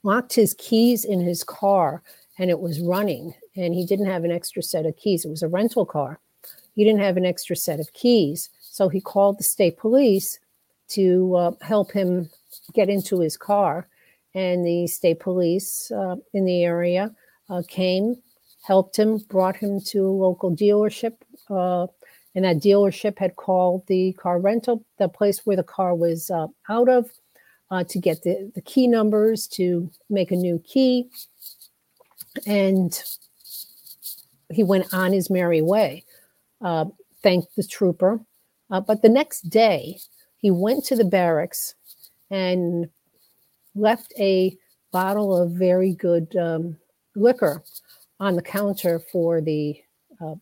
locked 0.04 0.34
his 0.34 0.54
keys 0.58 1.06
in 1.06 1.22
his 1.22 1.44
car 1.44 2.04
and 2.38 2.50
it 2.50 2.60
was 2.60 2.80
running, 2.82 3.34
and 3.56 3.74
he 3.74 3.86
didn't 3.86 4.08
have 4.08 4.24
an 4.24 4.32
extra 4.32 4.62
set 4.62 4.86
of 4.86 4.98
keys. 4.98 5.24
It 5.24 5.30
was 5.30 5.44
a 5.44 5.48
rental 5.48 5.86
car. 5.86 6.20
He 6.76 6.84
didn't 6.84 7.00
have 7.00 7.18
an 7.18 7.26
extra 7.26 7.56
set 7.56 7.80
of 7.80 7.94
keys, 7.94 8.50
so 8.60 8.90
he 8.90 9.00
called 9.00 9.40
the 9.40 9.44
state 9.44 9.78
police 9.78 10.40
to 10.90 11.36
uh, 11.36 11.52
help 11.62 11.92
him 11.92 12.30
get 12.74 12.90
into 12.90 13.20
his 13.20 13.38
car. 13.38 13.88
And 14.34 14.66
the 14.66 14.86
state 14.88 15.22
police 15.22 15.90
uh, 15.92 16.18
in 16.34 16.44
the 16.44 16.64
area 16.64 17.16
uh, 17.50 17.64
came, 17.68 18.18
helped 18.66 18.98
him, 18.98 19.20
brought 19.30 19.56
him 19.56 19.80
to 19.80 20.06
a 20.06 20.10
local 20.10 20.56
dealership. 20.56 21.14
Uh, 21.50 21.88
and 22.34 22.44
that 22.44 22.58
dealership 22.58 23.18
had 23.20 23.36
called 23.36 23.86
the 23.88 24.14
car 24.14 24.40
rental, 24.40 24.84
the 24.98 25.08
place 25.08 25.46
where 25.46 25.56
the 25.56 25.64
car 25.64 25.96
was 25.96 26.30
uh, 26.32 26.48
out 26.68 26.90
of, 26.90 27.10
uh, 27.72 27.84
to 27.84 28.00
get 28.00 28.24
the, 28.24 28.52
the 28.56 28.62
key 28.62 28.88
numbers 28.88 29.48
to 29.48 29.90
make 30.10 30.32
a 30.32 30.36
new 30.36 30.60
key. 30.66 31.10
And 32.46 33.02
he 34.52 34.64
went 34.64 34.94
on 34.94 35.14
his 35.14 35.30
merry 35.30 35.62
way, 35.62 36.04
uh, 36.62 36.86
thanked 37.22 37.56
the 37.56 37.64
trooper. 37.64 38.20
Uh, 38.70 38.82
but 38.82 39.02
the 39.02 39.10
next 39.10 39.50
day, 39.50 40.00
he 40.38 40.52
went 40.52 40.84
to 40.86 40.96
the 40.96 41.06
barracks 41.06 41.76
and 42.30 42.90
left 43.76 44.14
a 44.20 44.58
bottle 44.92 45.38
of 45.38 45.52
very 45.52 45.94
good 45.94 46.36
um, 46.36 46.78
liquor 47.16 47.64
on 48.20 48.36
the 48.36 48.42
counter 48.42 49.00
for 49.00 49.42
the 49.42 49.82
uh, 50.22 50.36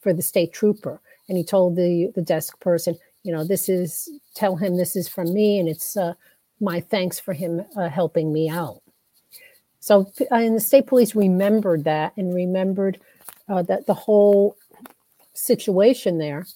for 0.00 0.12
the 0.12 0.22
state 0.22 0.52
trooper, 0.52 1.00
and 1.28 1.36
he 1.38 1.44
told 1.44 1.76
the 1.76 2.12
the 2.14 2.22
desk 2.22 2.58
person, 2.60 2.96
you 3.22 3.32
know, 3.32 3.44
this 3.44 3.68
is 3.68 4.08
tell 4.34 4.56
him 4.56 4.76
this 4.76 4.96
is 4.96 5.08
from 5.08 5.32
me, 5.32 5.58
and 5.58 5.68
it's 5.68 5.96
uh, 5.96 6.14
my 6.60 6.80
thanks 6.80 7.18
for 7.18 7.32
him 7.32 7.64
uh, 7.76 7.88
helping 7.88 8.32
me 8.32 8.48
out. 8.48 8.80
So, 9.80 10.10
uh, 10.32 10.36
and 10.36 10.56
the 10.56 10.60
state 10.60 10.86
police 10.86 11.14
remembered 11.14 11.84
that 11.84 12.16
and 12.16 12.34
remembered 12.34 12.98
uh, 13.48 13.62
that 13.62 13.86
the 13.86 13.94
whole 13.94 14.56
situation 15.34 16.18
there. 16.18 16.46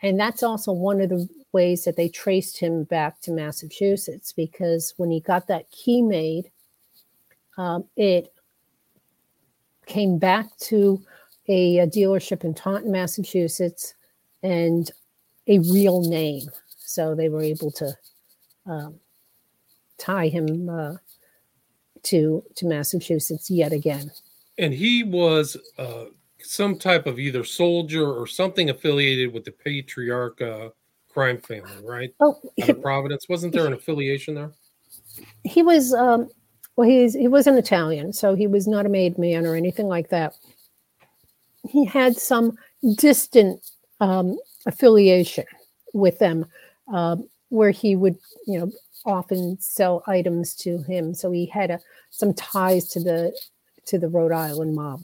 And 0.00 0.18
that's 0.18 0.42
also 0.42 0.72
one 0.72 1.00
of 1.00 1.10
the 1.10 1.28
ways 1.52 1.84
that 1.84 1.96
they 1.96 2.08
traced 2.08 2.58
him 2.58 2.84
back 2.84 3.20
to 3.20 3.32
Massachusetts 3.32 4.32
because 4.32 4.94
when 4.96 5.10
he 5.10 5.20
got 5.20 5.48
that 5.48 5.70
key 5.70 6.02
made, 6.02 6.50
um, 7.56 7.84
it 7.96 8.32
came 9.88 10.18
back 10.18 10.46
to 10.58 11.02
a, 11.48 11.78
a, 11.78 11.86
dealership 11.86 12.44
in 12.44 12.54
Taunton, 12.54 12.92
Massachusetts, 12.92 13.94
and 14.42 14.90
a 15.48 15.58
real 15.60 16.02
name. 16.02 16.48
So 16.76 17.14
they 17.14 17.28
were 17.28 17.42
able 17.42 17.72
to 17.72 17.92
um, 18.66 19.00
tie 19.96 20.28
him 20.28 20.68
uh, 20.68 20.94
to 22.04 22.44
to 22.54 22.66
Massachusetts 22.66 23.50
yet 23.50 23.72
again. 23.72 24.10
And 24.58 24.72
he 24.72 25.02
was 25.02 25.56
uh, 25.78 26.06
some 26.40 26.78
type 26.78 27.06
of 27.06 27.18
either 27.18 27.44
soldier 27.44 28.10
or 28.10 28.26
something 28.26 28.70
affiliated 28.70 29.32
with 29.32 29.44
the 29.44 29.52
Patriarca 29.52 30.66
uh, 30.66 30.70
crime 31.12 31.38
family, 31.38 31.82
right? 31.82 32.14
Oh, 32.20 32.38
of 32.62 32.82
Providence, 32.82 33.28
wasn't 33.28 33.52
there 33.52 33.66
an 33.66 33.72
affiliation 33.72 34.34
there? 34.34 34.52
He 35.44 35.62
was. 35.62 35.94
Um, 35.94 36.28
well, 36.78 36.88
he's 36.88 37.14
he 37.14 37.26
was 37.26 37.48
an 37.48 37.58
Italian, 37.58 38.12
so 38.12 38.36
he 38.36 38.46
was 38.46 38.68
not 38.68 38.86
a 38.86 38.88
made 38.88 39.18
man 39.18 39.44
or 39.46 39.56
anything 39.56 39.88
like 39.88 40.10
that. 40.10 40.36
He 41.68 41.84
had 41.84 42.16
some 42.16 42.56
distant 42.94 43.68
um, 43.98 44.38
affiliation 44.64 45.44
with 45.92 46.20
them, 46.20 46.46
uh, 46.94 47.16
where 47.48 47.72
he 47.72 47.96
would, 47.96 48.16
you 48.46 48.60
know, 48.60 48.70
often 49.04 49.58
sell 49.58 50.04
items 50.06 50.54
to 50.54 50.80
him. 50.82 51.14
So 51.14 51.32
he 51.32 51.46
had 51.46 51.72
a, 51.72 51.80
some 52.10 52.32
ties 52.34 52.86
to 52.90 53.00
the 53.00 53.36
to 53.86 53.98
the 53.98 54.08
Rhode 54.08 54.30
Island 54.30 54.76
mob. 54.76 55.00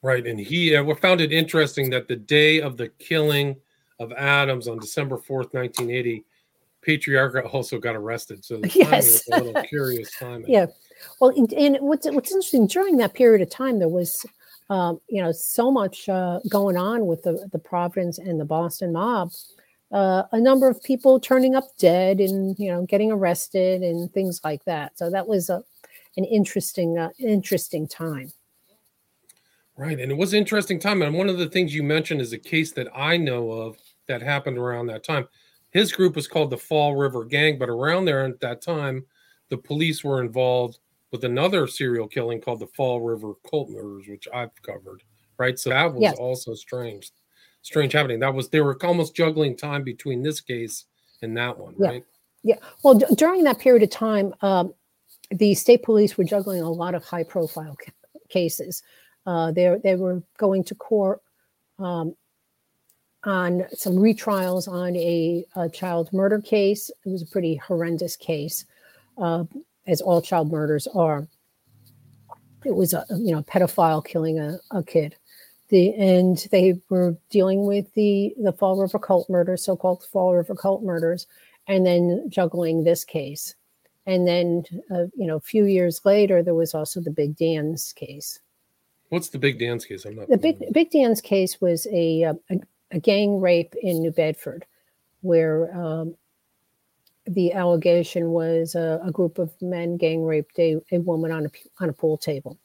Right, 0.00 0.26
and 0.26 0.40
he 0.40 0.74
uh, 0.74 0.94
found 0.94 1.20
it 1.20 1.32
interesting 1.32 1.90
that 1.90 2.08
the 2.08 2.16
day 2.16 2.62
of 2.62 2.78
the 2.78 2.88
killing 2.88 3.56
of 3.98 4.10
Adams 4.12 4.68
on 4.68 4.78
December 4.78 5.18
fourth, 5.18 5.52
nineteen 5.52 5.90
eighty, 5.90 6.24
Patriarca 6.86 7.52
also 7.52 7.78
got 7.78 7.96
arrested. 7.96 8.44
So 8.44 8.58
the 8.58 8.68
timing 8.68 8.90
yes. 8.90 9.22
was 9.28 9.40
a 9.40 9.44
little 9.44 9.62
curious 9.64 10.10
timing. 10.18 10.50
Yeah, 10.50 10.66
well, 11.20 11.30
and, 11.30 11.52
and 11.52 11.78
what's 11.80 12.06
what's 12.10 12.30
interesting 12.30 12.66
during 12.66 12.96
that 12.98 13.14
period 13.14 13.42
of 13.42 13.50
time, 13.50 13.78
there 13.78 13.88
was. 13.88 14.24
Um, 14.68 15.00
you 15.08 15.20
know, 15.20 15.32
so 15.32 15.68
much 15.68 16.08
uh, 16.08 16.38
going 16.48 16.76
on 16.76 17.06
with 17.06 17.24
the, 17.24 17.48
the 17.50 17.58
Providence 17.58 18.18
and 18.18 18.38
the 18.38 18.44
Boston 18.44 18.92
mob 18.92 19.32
uh, 19.92 20.22
a 20.32 20.40
number 20.40 20.68
of 20.68 20.82
people 20.82 21.18
turning 21.18 21.54
up 21.54 21.64
dead 21.78 22.20
and 22.20 22.58
you 22.58 22.70
know 22.70 22.86
getting 22.86 23.10
arrested 23.10 23.82
and 23.82 24.12
things 24.12 24.40
like 24.44 24.64
that. 24.64 24.96
So 24.96 25.10
that 25.10 25.26
was 25.26 25.50
a 25.50 25.62
an 26.16 26.24
interesting 26.24 26.98
uh, 26.98 27.10
interesting 27.18 27.88
time. 27.88 28.32
Right, 29.76 29.98
and 29.98 30.12
it 30.12 30.16
was 30.16 30.32
an 30.32 30.38
interesting 30.38 30.78
time. 30.78 31.02
And 31.02 31.14
one 31.14 31.28
of 31.28 31.38
the 31.38 31.48
things 31.48 31.74
you 31.74 31.82
mentioned 31.82 32.20
is 32.20 32.32
a 32.32 32.38
case 32.38 32.72
that 32.72 32.88
I 32.94 33.16
know 33.16 33.50
of 33.50 33.78
that 34.06 34.20
happened 34.20 34.58
around 34.58 34.86
that 34.86 35.04
time. 35.04 35.26
His 35.70 35.92
group 35.92 36.16
was 36.16 36.28
called 36.28 36.50
the 36.50 36.58
Fall 36.58 36.96
River 36.96 37.24
Gang, 37.24 37.58
but 37.58 37.68
around 37.68 38.04
there 38.04 38.24
at 38.24 38.40
that 38.40 38.60
time, 38.62 39.04
the 39.48 39.58
police 39.58 40.02
were 40.02 40.22
involved 40.22 40.78
with 41.12 41.24
another 41.24 41.66
serial 41.66 42.08
killing 42.08 42.40
called 42.40 42.60
the 42.60 42.66
Fall 42.68 43.00
River 43.00 43.34
Cult 43.48 43.70
Murders, 43.70 44.08
which 44.08 44.28
I've 44.32 44.50
covered. 44.62 45.02
Right, 45.38 45.58
so 45.58 45.70
that 45.70 45.92
was 45.92 46.02
yes. 46.02 46.18
also 46.18 46.54
strange 46.54 47.12
strange 47.62 47.92
happening. 47.92 48.20
That 48.20 48.34
was 48.34 48.48
they 48.48 48.60
were 48.60 48.76
almost 48.84 49.14
juggling 49.14 49.56
time 49.56 49.84
between 49.84 50.22
this 50.22 50.40
case 50.40 50.86
and 51.22 51.36
that 51.36 51.58
one, 51.58 51.74
yeah. 51.78 51.88
right? 51.88 52.04
Yeah. 52.42 52.56
Well, 52.82 52.94
d- 52.94 53.06
during 53.16 53.44
that 53.44 53.58
period 53.58 53.82
of 53.82 53.90
time, 53.90 54.34
um, 54.40 54.72
the 55.30 55.54
state 55.54 55.82
police 55.82 56.16
were 56.16 56.24
juggling 56.24 56.62
a 56.62 56.70
lot 56.70 56.94
of 56.94 57.04
high 57.04 57.22
profile 57.22 57.76
ca- 57.82 57.92
cases. 58.28 58.82
Uh, 59.26 59.52
they 59.52 59.76
they 59.82 59.96
were 59.96 60.22
going 60.38 60.64
to 60.64 60.74
court 60.74 61.20
um, 61.78 62.14
on 63.24 63.66
some 63.72 63.94
retrials 63.94 64.66
on 64.66 64.96
a, 64.96 65.44
a, 65.56 65.68
child 65.68 66.10
murder 66.12 66.40
case. 66.40 66.90
It 67.04 67.08
was 67.10 67.22
a 67.22 67.26
pretty 67.26 67.56
horrendous 67.56 68.16
case, 68.16 68.64
uh, 69.18 69.44
as 69.86 70.00
all 70.00 70.22
child 70.22 70.50
murders 70.50 70.86
are. 70.94 71.28
It 72.64 72.74
was 72.74 72.92
a 72.94 73.04
you 73.10 73.32
know 73.34 73.42
pedophile 73.42 74.04
killing 74.04 74.38
a, 74.38 74.58
a 74.70 74.82
kid 74.82 75.16
the 75.70 75.94
and 75.94 76.46
they 76.50 76.80
were 76.90 77.16
dealing 77.30 77.64
with 77.64 77.92
the 77.94 78.34
the 78.42 78.52
Fall 78.52 78.76
River 78.76 78.98
cult 78.98 79.30
murders, 79.30 79.64
so-called 79.64 80.04
Fall 80.04 80.34
River 80.34 80.54
cult 80.54 80.82
murders, 80.82 81.26
and 81.66 81.86
then 81.86 82.26
juggling 82.28 82.84
this 82.84 83.04
case. 83.04 83.54
And 84.06 84.26
then, 84.26 84.64
uh, 84.90 85.06
you 85.14 85.26
know, 85.26 85.36
a 85.36 85.40
few 85.40 85.66
years 85.66 86.00
later, 86.04 86.42
there 86.42 86.54
was 86.54 86.74
also 86.74 87.00
the 87.00 87.10
Big 87.10 87.36
Dan's 87.36 87.92
case. 87.92 88.40
What's 89.10 89.28
the 89.28 89.38
Big 89.38 89.58
Dan's 89.58 89.84
case? 89.84 90.04
I'm 90.04 90.16
not. 90.16 90.28
The 90.28 90.38
Big 90.38 90.72
Big 90.72 90.90
Dan's 90.90 91.20
case 91.20 91.60
was 91.60 91.86
a 91.92 92.24
uh, 92.24 92.34
a, 92.50 92.60
a 92.90 93.00
gang 93.00 93.40
rape 93.40 93.74
in 93.80 94.00
New 94.00 94.10
Bedford, 94.10 94.64
where 95.22 95.74
um, 95.76 96.14
the 97.26 97.52
allegation 97.52 98.30
was 98.30 98.74
a, 98.74 99.00
a, 99.04 99.10
group 99.10 99.38
of 99.38 99.52
men 99.60 99.96
gang 99.96 100.24
raped 100.24 100.58
a, 100.58 100.80
a 100.90 100.98
woman 100.98 101.30
on 101.30 101.46
a 101.46 101.50
on 101.82 101.88
a 101.88 101.92
pool 101.92 102.16
table 102.16 102.58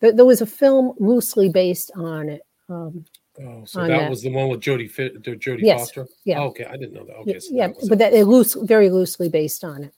there, 0.00 0.24
was 0.24 0.40
a 0.40 0.46
film 0.46 0.94
loosely 0.98 1.48
based 1.48 1.90
on 1.94 2.28
it. 2.28 2.42
Um, 2.68 3.04
oh, 3.40 3.64
so 3.64 3.80
that, 3.80 3.88
that, 3.88 4.10
was 4.10 4.22
the 4.22 4.30
one 4.30 4.48
with 4.48 4.60
Jodie 4.60 4.90
Jodie 5.22 5.62
yes. 5.62 5.80
Foster. 5.80 6.06
Yeah. 6.24 6.40
Oh, 6.40 6.46
okay, 6.46 6.64
I 6.64 6.76
didn't 6.76 6.94
know 6.94 7.04
that. 7.04 7.16
Okay, 7.18 7.38
so 7.38 7.54
yeah, 7.54 7.68
that 7.68 7.86
but 7.88 7.98
that 7.98 8.12
it 8.12 8.24
loose, 8.24 8.54
very 8.54 8.90
loosely 8.90 9.28
based 9.28 9.64
on 9.64 9.84
it. 9.84 9.94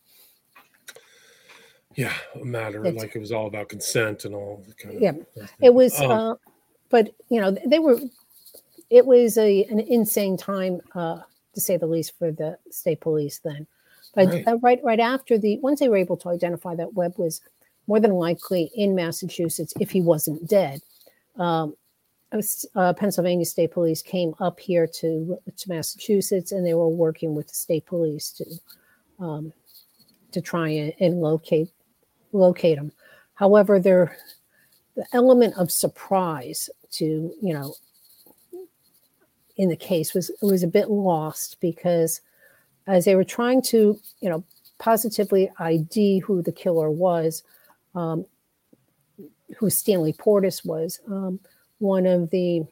Yeah, 1.94 2.12
a 2.40 2.44
matter 2.44 2.84
it's, 2.86 2.96
like 2.96 3.16
it 3.16 3.18
was 3.18 3.32
all 3.32 3.46
about 3.46 3.68
consent 3.68 4.24
and 4.24 4.34
all. 4.34 4.62
the 4.66 4.74
Kind 4.74 4.96
of, 4.96 5.02
yeah, 5.02 5.44
it 5.60 5.74
was. 5.74 5.98
Um, 6.00 6.10
uh, 6.10 6.34
but 6.90 7.10
you 7.28 7.40
know, 7.40 7.56
they 7.66 7.78
were. 7.78 7.98
It 8.90 9.06
was 9.06 9.36
a 9.36 9.64
an 9.64 9.80
insane 9.80 10.36
time, 10.36 10.80
uh, 10.94 11.20
to 11.54 11.60
say 11.60 11.76
the 11.76 11.86
least, 11.86 12.18
for 12.18 12.32
the 12.32 12.58
state 12.70 13.00
police 13.00 13.40
then. 13.44 13.66
But 14.14 14.28
right. 14.28 14.48
Uh, 14.48 14.58
right, 14.58 14.80
right 14.82 15.00
after 15.00 15.38
the 15.38 15.58
once 15.58 15.80
they 15.80 15.88
were 15.88 15.96
able 15.96 16.16
to 16.18 16.28
identify 16.28 16.74
that 16.76 16.94
Webb 16.94 17.14
was 17.18 17.40
more 17.86 18.00
than 18.00 18.12
likely 18.12 18.70
in 18.74 18.94
Massachusetts 18.94 19.74
if 19.80 19.90
he 19.90 20.00
wasn't 20.00 20.48
dead. 20.48 20.80
Um, 21.36 21.74
uh, 22.74 22.92
Pennsylvania 22.92 23.46
State 23.46 23.72
Police 23.72 24.02
came 24.02 24.34
up 24.40 24.60
here 24.60 24.86
to 24.86 25.38
to 25.56 25.68
Massachusetts, 25.68 26.52
and 26.52 26.66
they 26.66 26.74
were 26.74 26.88
working 26.88 27.34
with 27.34 27.48
the 27.48 27.54
state 27.54 27.86
police 27.86 28.30
to 28.32 29.24
um, 29.24 29.52
to 30.32 30.40
try 30.40 30.68
and, 30.68 30.92
and, 31.00 31.20
locate 31.20 31.70
locate 32.32 32.78
him. 32.78 32.92
However, 33.34 33.80
there 33.80 34.16
the 34.94 35.06
element 35.12 35.54
of 35.56 35.70
surprise 35.70 36.68
to 36.92 37.04
you 37.40 37.54
know 37.54 37.74
in 39.58 39.68
the 39.68 39.76
case 39.76 40.14
was 40.14 40.30
was 40.40 40.62
a 40.62 40.68
bit 40.68 40.88
lost 40.88 41.58
because 41.60 42.20
as 42.86 43.04
they 43.04 43.14
were 43.14 43.24
trying 43.24 43.60
to 43.60 44.00
you 44.20 44.30
know 44.30 44.42
positively 44.78 45.50
ID 45.58 46.20
who 46.20 46.40
the 46.40 46.52
killer 46.52 46.90
was, 46.90 47.42
um, 47.94 48.24
who 49.58 49.68
Stanley 49.68 50.12
Portis 50.12 50.64
was, 50.64 51.00
um, 51.08 51.40
one 51.78 52.06
of 52.06 52.30
the 52.30 52.62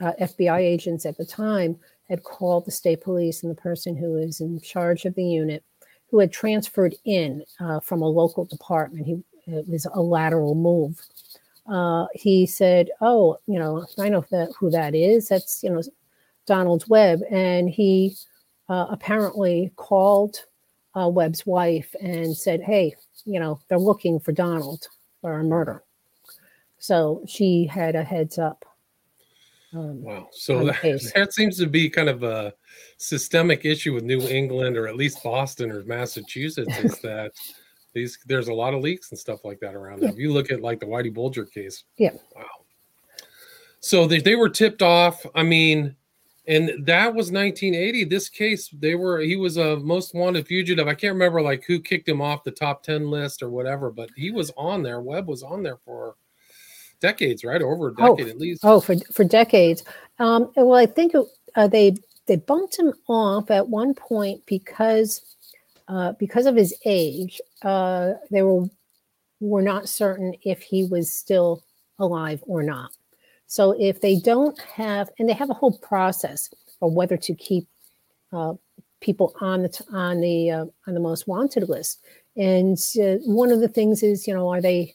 uh, 0.00 0.12
FBI 0.20 0.58
agents 0.58 1.06
at 1.06 1.16
the 1.16 1.24
time 1.24 1.76
had 2.08 2.22
called 2.22 2.64
the 2.64 2.70
state 2.70 3.00
police 3.00 3.42
and 3.42 3.50
the 3.50 3.60
person 3.60 3.96
who 3.96 4.12
was 4.12 4.40
in 4.40 4.60
charge 4.60 5.04
of 5.04 5.14
the 5.14 5.24
unit, 5.24 5.64
who 6.10 6.18
had 6.18 6.32
transferred 6.32 6.94
in 7.04 7.42
uh, 7.60 7.80
from 7.80 8.02
a 8.02 8.08
local 8.08 8.44
department. 8.44 9.06
He 9.06 9.22
it 9.46 9.66
was 9.66 9.86
a 9.94 10.00
lateral 10.00 10.54
move. 10.54 11.00
Uh, 11.66 12.06
he 12.14 12.46
said, 12.46 12.90
"Oh, 13.00 13.38
you 13.46 13.58
know, 13.58 13.86
I 13.98 14.08
know 14.08 14.24
that 14.30 14.52
who 14.58 14.70
that 14.70 14.94
is. 14.94 15.28
That's 15.28 15.62
you 15.62 15.70
know, 15.70 15.82
Donald 16.48 16.84
Webb." 16.88 17.20
And 17.30 17.70
he 17.70 18.16
uh, 18.68 18.86
apparently 18.90 19.72
called 19.76 20.44
uh, 20.96 21.08
Webb's 21.08 21.46
wife 21.46 21.94
and 22.00 22.36
said, 22.36 22.60
"Hey, 22.60 22.96
you 23.24 23.38
know, 23.38 23.60
they're 23.68 23.78
looking 23.78 24.18
for 24.18 24.32
Donald 24.32 24.88
for 25.20 25.40
a 25.40 25.44
murder. 25.44 25.82
So 26.78 27.22
she 27.26 27.66
had 27.66 27.94
a 27.94 28.02
heads 28.02 28.38
up. 28.38 28.64
Um, 29.74 30.02
wow. 30.02 30.28
So 30.32 30.64
that, 30.64 31.12
that 31.14 31.34
seems 31.34 31.58
to 31.58 31.66
be 31.66 31.90
kind 31.90 32.08
of 32.08 32.22
a 32.22 32.54
systemic 32.96 33.64
issue 33.64 33.92
with 33.92 34.04
New 34.04 34.22
England 34.22 34.76
or 34.76 34.88
at 34.88 34.96
least 34.96 35.22
Boston 35.22 35.70
or 35.70 35.84
Massachusetts 35.84 36.78
is 36.78 36.98
that 37.02 37.32
these 37.92 38.18
there's 38.26 38.48
a 38.48 38.54
lot 38.54 38.74
of 38.74 38.80
leaks 38.80 39.10
and 39.10 39.18
stuff 39.18 39.44
like 39.44 39.60
that 39.60 39.74
around 39.74 40.00
there. 40.00 40.08
Yeah. 40.08 40.14
If 40.14 40.18
you 40.18 40.32
look 40.32 40.50
at 40.50 40.62
like 40.62 40.80
the 40.80 40.86
Whitey 40.86 41.12
Bulger 41.12 41.44
case. 41.44 41.84
Yeah. 41.98 42.12
Wow. 42.34 42.44
So 43.80 44.06
they, 44.06 44.20
they 44.20 44.36
were 44.36 44.48
tipped 44.48 44.82
off. 44.82 45.24
I 45.34 45.42
mean, 45.42 45.94
and 46.48 46.84
that 46.86 47.14
was 47.14 47.30
1980 47.30 48.04
this 48.04 48.28
case 48.28 48.68
they 48.70 48.94
were 48.94 49.20
he 49.20 49.36
was 49.36 49.56
a 49.56 49.76
most 49.76 50.14
wanted 50.14 50.46
fugitive. 50.46 50.88
I 50.88 50.94
can't 50.94 51.14
remember 51.14 51.40
like 51.42 51.64
who 51.64 51.78
kicked 51.78 52.08
him 52.08 52.20
off 52.20 52.42
the 52.42 52.50
top 52.50 52.82
10 52.82 53.10
list 53.10 53.42
or 53.42 53.50
whatever 53.50 53.90
but 53.90 54.10
he 54.16 54.30
was 54.30 54.50
on 54.56 54.82
there. 54.82 55.00
Webb 55.00 55.28
was 55.28 55.42
on 55.42 55.62
there 55.62 55.78
for 55.84 56.16
decades 57.00 57.44
right? 57.44 57.62
Over 57.62 57.88
a 57.88 57.94
oh, 57.98 58.16
decade 58.16 58.26
oh, 58.26 58.30
at 58.30 58.38
least. 58.38 58.60
oh 58.64 58.80
for 58.80 58.96
for 59.12 59.24
decades. 59.24 59.84
Um 60.18 60.50
well 60.56 60.74
i 60.74 60.86
think 60.86 61.14
uh, 61.54 61.68
they 61.68 61.94
they 62.26 62.36
bumped 62.36 62.78
him 62.78 62.92
off 63.08 63.50
at 63.50 63.68
one 63.68 63.94
point 63.94 64.42
because 64.46 65.22
uh, 65.88 66.12
because 66.18 66.44
of 66.46 66.54
his 66.54 66.74
age, 66.84 67.40
uh, 67.62 68.12
they 68.30 68.42
were 68.42 68.66
were 69.40 69.62
not 69.62 69.88
certain 69.88 70.34
if 70.42 70.60
he 70.60 70.84
was 70.84 71.12
still 71.12 71.64
alive 71.98 72.42
or 72.46 72.62
not. 72.62 72.90
So 73.48 73.74
if 73.80 74.00
they 74.00 74.16
don't 74.16 74.58
have, 74.60 75.10
and 75.18 75.28
they 75.28 75.32
have 75.32 75.50
a 75.50 75.54
whole 75.54 75.78
process 75.78 76.50
for 76.78 76.90
whether 76.90 77.16
to 77.16 77.34
keep 77.34 77.66
uh, 78.32 78.54
people 79.00 79.34
on 79.40 79.62
the 79.62 79.84
on 79.92 80.20
the 80.20 80.50
uh, 80.50 80.66
on 80.86 80.94
the 80.94 81.00
most 81.00 81.26
wanted 81.26 81.68
list. 81.68 82.00
And 82.36 82.78
uh, 83.02 83.16
one 83.24 83.50
of 83.50 83.60
the 83.60 83.68
things 83.68 84.02
is, 84.02 84.28
you 84.28 84.34
know, 84.34 84.48
are 84.48 84.60
they 84.60 84.94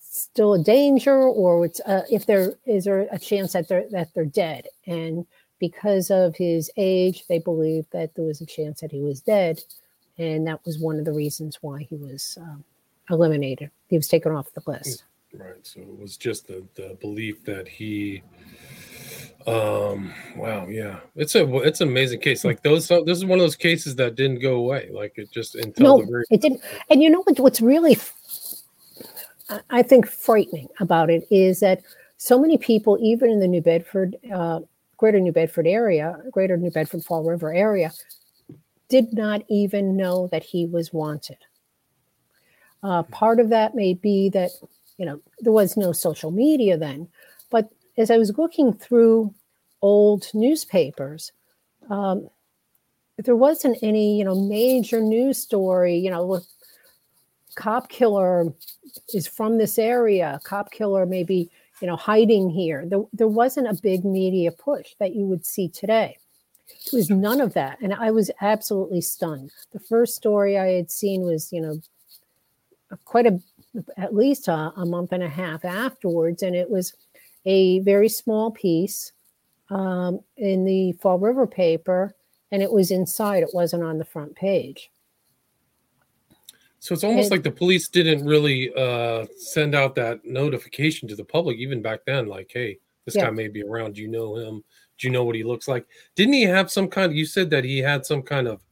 still 0.00 0.54
a 0.54 0.62
danger, 0.62 1.14
or 1.14 1.68
uh, 1.84 2.02
if 2.10 2.24
there 2.24 2.54
is 2.64 2.84
there 2.84 3.06
a 3.12 3.18
chance 3.18 3.52
that 3.52 3.68
they're 3.68 3.88
that 3.90 4.08
they're 4.14 4.24
dead? 4.24 4.66
And 4.86 5.26
because 5.58 6.10
of 6.10 6.34
his 6.34 6.70
age, 6.78 7.24
they 7.28 7.38
believe 7.38 7.86
that 7.92 8.14
there 8.14 8.24
was 8.24 8.40
a 8.40 8.46
chance 8.46 8.80
that 8.80 8.90
he 8.90 9.00
was 9.00 9.20
dead, 9.20 9.60
and 10.16 10.46
that 10.46 10.64
was 10.64 10.78
one 10.78 10.98
of 10.98 11.04
the 11.04 11.12
reasons 11.12 11.58
why 11.60 11.82
he 11.82 11.96
was 11.96 12.38
um, 12.40 12.64
eliminated. 13.10 13.70
He 13.88 13.96
was 13.96 14.08
taken 14.08 14.32
off 14.32 14.52
the 14.54 14.62
list. 14.66 15.04
Right. 15.36 15.66
So 15.66 15.80
it 15.80 15.98
was 15.98 16.16
just 16.16 16.46
the 16.46 16.64
the 16.74 16.96
belief 17.00 17.44
that 17.44 17.68
he 17.68 18.22
um 19.46 20.12
wow 20.36 20.66
yeah. 20.66 21.00
It's 21.14 21.34
a 21.34 21.46
it's 21.58 21.80
an 21.80 21.88
amazing 21.88 22.20
case. 22.20 22.44
Like 22.44 22.62
those 22.62 22.88
this 22.88 23.18
is 23.18 23.24
one 23.24 23.38
of 23.38 23.44
those 23.44 23.56
cases 23.56 23.96
that 23.96 24.14
didn't 24.14 24.40
go 24.40 24.54
away. 24.56 24.90
Like 24.92 25.14
it 25.16 25.30
just 25.30 25.54
until 25.54 25.98
no, 25.98 26.04
very- 26.04 26.24
it 26.30 26.40
didn't. 26.40 26.60
And 26.90 27.02
you 27.02 27.10
know 27.10 27.22
what, 27.22 27.38
what's 27.40 27.60
really 27.60 27.96
i 29.70 29.80
think 29.80 30.08
frightening 30.08 30.66
about 30.80 31.08
it 31.08 31.24
is 31.30 31.60
that 31.60 31.80
so 32.16 32.36
many 32.36 32.58
people 32.58 32.98
even 33.00 33.30
in 33.30 33.38
the 33.38 33.46
new 33.46 33.62
bedford 33.62 34.16
uh, 34.34 34.58
greater 34.96 35.20
new 35.20 35.30
bedford 35.30 35.68
area 35.68 36.18
greater 36.32 36.56
new 36.56 36.70
bedford 36.72 37.04
fall 37.04 37.22
river 37.22 37.54
area 37.54 37.92
did 38.88 39.12
not 39.12 39.42
even 39.48 39.96
know 39.96 40.28
that 40.30 40.42
he 40.44 40.66
was 40.66 40.92
wanted. 40.92 41.38
Uh, 42.82 43.02
part 43.04 43.40
of 43.40 43.48
that 43.50 43.74
may 43.74 43.94
be 43.94 44.28
that 44.30 44.50
you 44.98 45.06
know 45.06 45.20
there 45.40 45.52
was 45.52 45.76
no 45.76 45.92
social 45.92 46.30
media 46.30 46.76
then 46.76 47.08
but 47.50 47.70
as 47.96 48.10
I 48.10 48.18
was 48.18 48.36
looking 48.36 48.72
through 48.72 49.34
old 49.82 50.26
newspapers, 50.34 51.32
um, 51.90 52.28
there 53.18 53.36
wasn't 53.36 53.78
any, 53.82 54.18
you 54.18 54.24
know, 54.24 54.34
major 54.34 55.00
news 55.00 55.38
story, 55.38 55.96
you 55.96 56.10
know, 56.10 56.40
cop 57.54 57.88
killer 57.88 58.52
is 59.14 59.26
from 59.26 59.56
this 59.56 59.78
area, 59.78 60.40
cop 60.44 60.70
killer 60.70 61.06
maybe, 61.06 61.50
you 61.80 61.86
know, 61.86 61.96
hiding 61.96 62.50
here. 62.50 62.84
There, 62.86 63.04
there 63.12 63.28
wasn't 63.28 63.68
a 63.68 63.80
big 63.82 64.04
media 64.04 64.52
push 64.52 64.94
that 64.98 65.14
you 65.14 65.24
would 65.26 65.46
see 65.46 65.68
today. 65.68 66.18
It 66.68 66.92
was 66.92 67.08
none 67.08 67.40
of 67.40 67.54
that. 67.54 67.78
And 67.80 67.94
I 67.94 68.10
was 68.10 68.30
absolutely 68.40 69.00
stunned. 69.00 69.50
The 69.72 69.80
first 69.80 70.16
story 70.16 70.58
I 70.58 70.72
had 70.72 70.90
seen 70.90 71.22
was, 71.22 71.52
you 71.52 71.62
know, 71.62 71.80
quite 73.04 73.26
a, 73.26 73.40
at 73.96 74.14
least 74.14 74.48
a, 74.48 74.72
a 74.76 74.86
month 74.86 75.12
and 75.12 75.22
a 75.22 75.28
half 75.28 75.64
afterwards. 75.64 76.42
And 76.42 76.54
it 76.54 76.68
was, 76.68 76.94
a 77.46 77.78
very 77.80 78.08
small 78.08 78.50
piece 78.50 79.12
um, 79.70 80.20
in 80.36 80.64
the 80.64 80.92
Fall 81.00 81.18
River 81.18 81.46
paper, 81.46 82.14
and 82.50 82.62
it 82.62 82.70
was 82.70 82.90
inside. 82.90 83.42
It 83.42 83.54
wasn't 83.54 83.84
on 83.84 83.98
the 83.98 84.04
front 84.04 84.34
page. 84.34 84.90
So 86.80 86.92
it's 86.92 87.04
almost 87.04 87.26
and, 87.26 87.30
like 87.30 87.42
the 87.42 87.50
police 87.50 87.88
didn't 87.88 88.24
really 88.24 88.72
uh, 88.76 89.26
send 89.38 89.74
out 89.74 89.94
that 89.94 90.24
notification 90.24 91.08
to 91.08 91.16
the 91.16 91.24
public 91.24 91.56
even 91.56 91.82
back 91.82 92.00
then. 92.06 92.26
Like, 92.26 92.50
hey, 92.52 92.78
this 93.04 93.16
yeah. 93.16 93.24
guy 93.24 93.30
may 93.30 93.48
be 93.48 93.62
around. 93.62 93.94
Do 93.94 94.02
you 94.02 94.08
know 94.08 94.36
him? 94.36 94.62
Do 94.98 95.06
you 95.06 95.12
know 95.12 95.24
what 95.24 95.34
he 95.34 95.42
looks 95.42 95.68
like? 95.68 95.86
Didn't 96.14 96.34
he 96.34 96.42
have 96.42 96.70
some 96.70 96.88
kind? 96.88 97.10
Of, 97.10 97.16
you 97.16 97.26
said 97.26 97.50
that 97.50 97.64
he 97.64 97.78
had 97.78 98.06
some 98.06 98.22
kind 98.22 98.46
of 98.46 98.62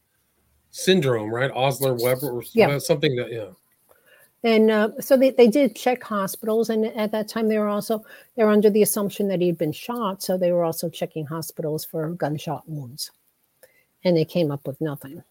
syndrome, 0.71 1.33
right? 1.33 1.51
Osler 1.51 1.95
Weber 1.95 2.31
or 2.31 2.43
yeah. 2.53 2.79
something 2.79 3.17
that 3.17 3.33
yeah. 3.33 3.51
And 4.45 4.71
uh, 4.71 4.91
so 5.01 5.17
they, 5.17 5.31
they 5.31 5.49
did 5.49 5.75
check 5.75 6.03
hospitals, 6.03 6.69
and 6.69 6.85
at 6.85 7.11
that 7.13 7.29
time 7.29 7.49
they 7.49 7.59
were 7.59 7.69
also 7.69 8.05
they 8.37 8.45
were 8.45 8.51
under 8.51 8.69
the 8.69 8.83
assumption 8.83 9.27
that 9.29 9.41
he'd 9.41 9.57
been 9.57 9.73
shot, 9.73 10.23
so 10.23 10.37
they 10.37 10.53
were 10.53 10.65
also 10.65 10.91
checking 10.91 11.25
hospitals 11.25 11.85
for 11.85 12.11
gunshot 12.11 12.69
wounds, 12.69 13.11
and 14.05 14.15
they 14.15 14.25
came 14.27 14.51
up 14.51 14.67
with 14.67 14.79
nothing. 14.83 15.23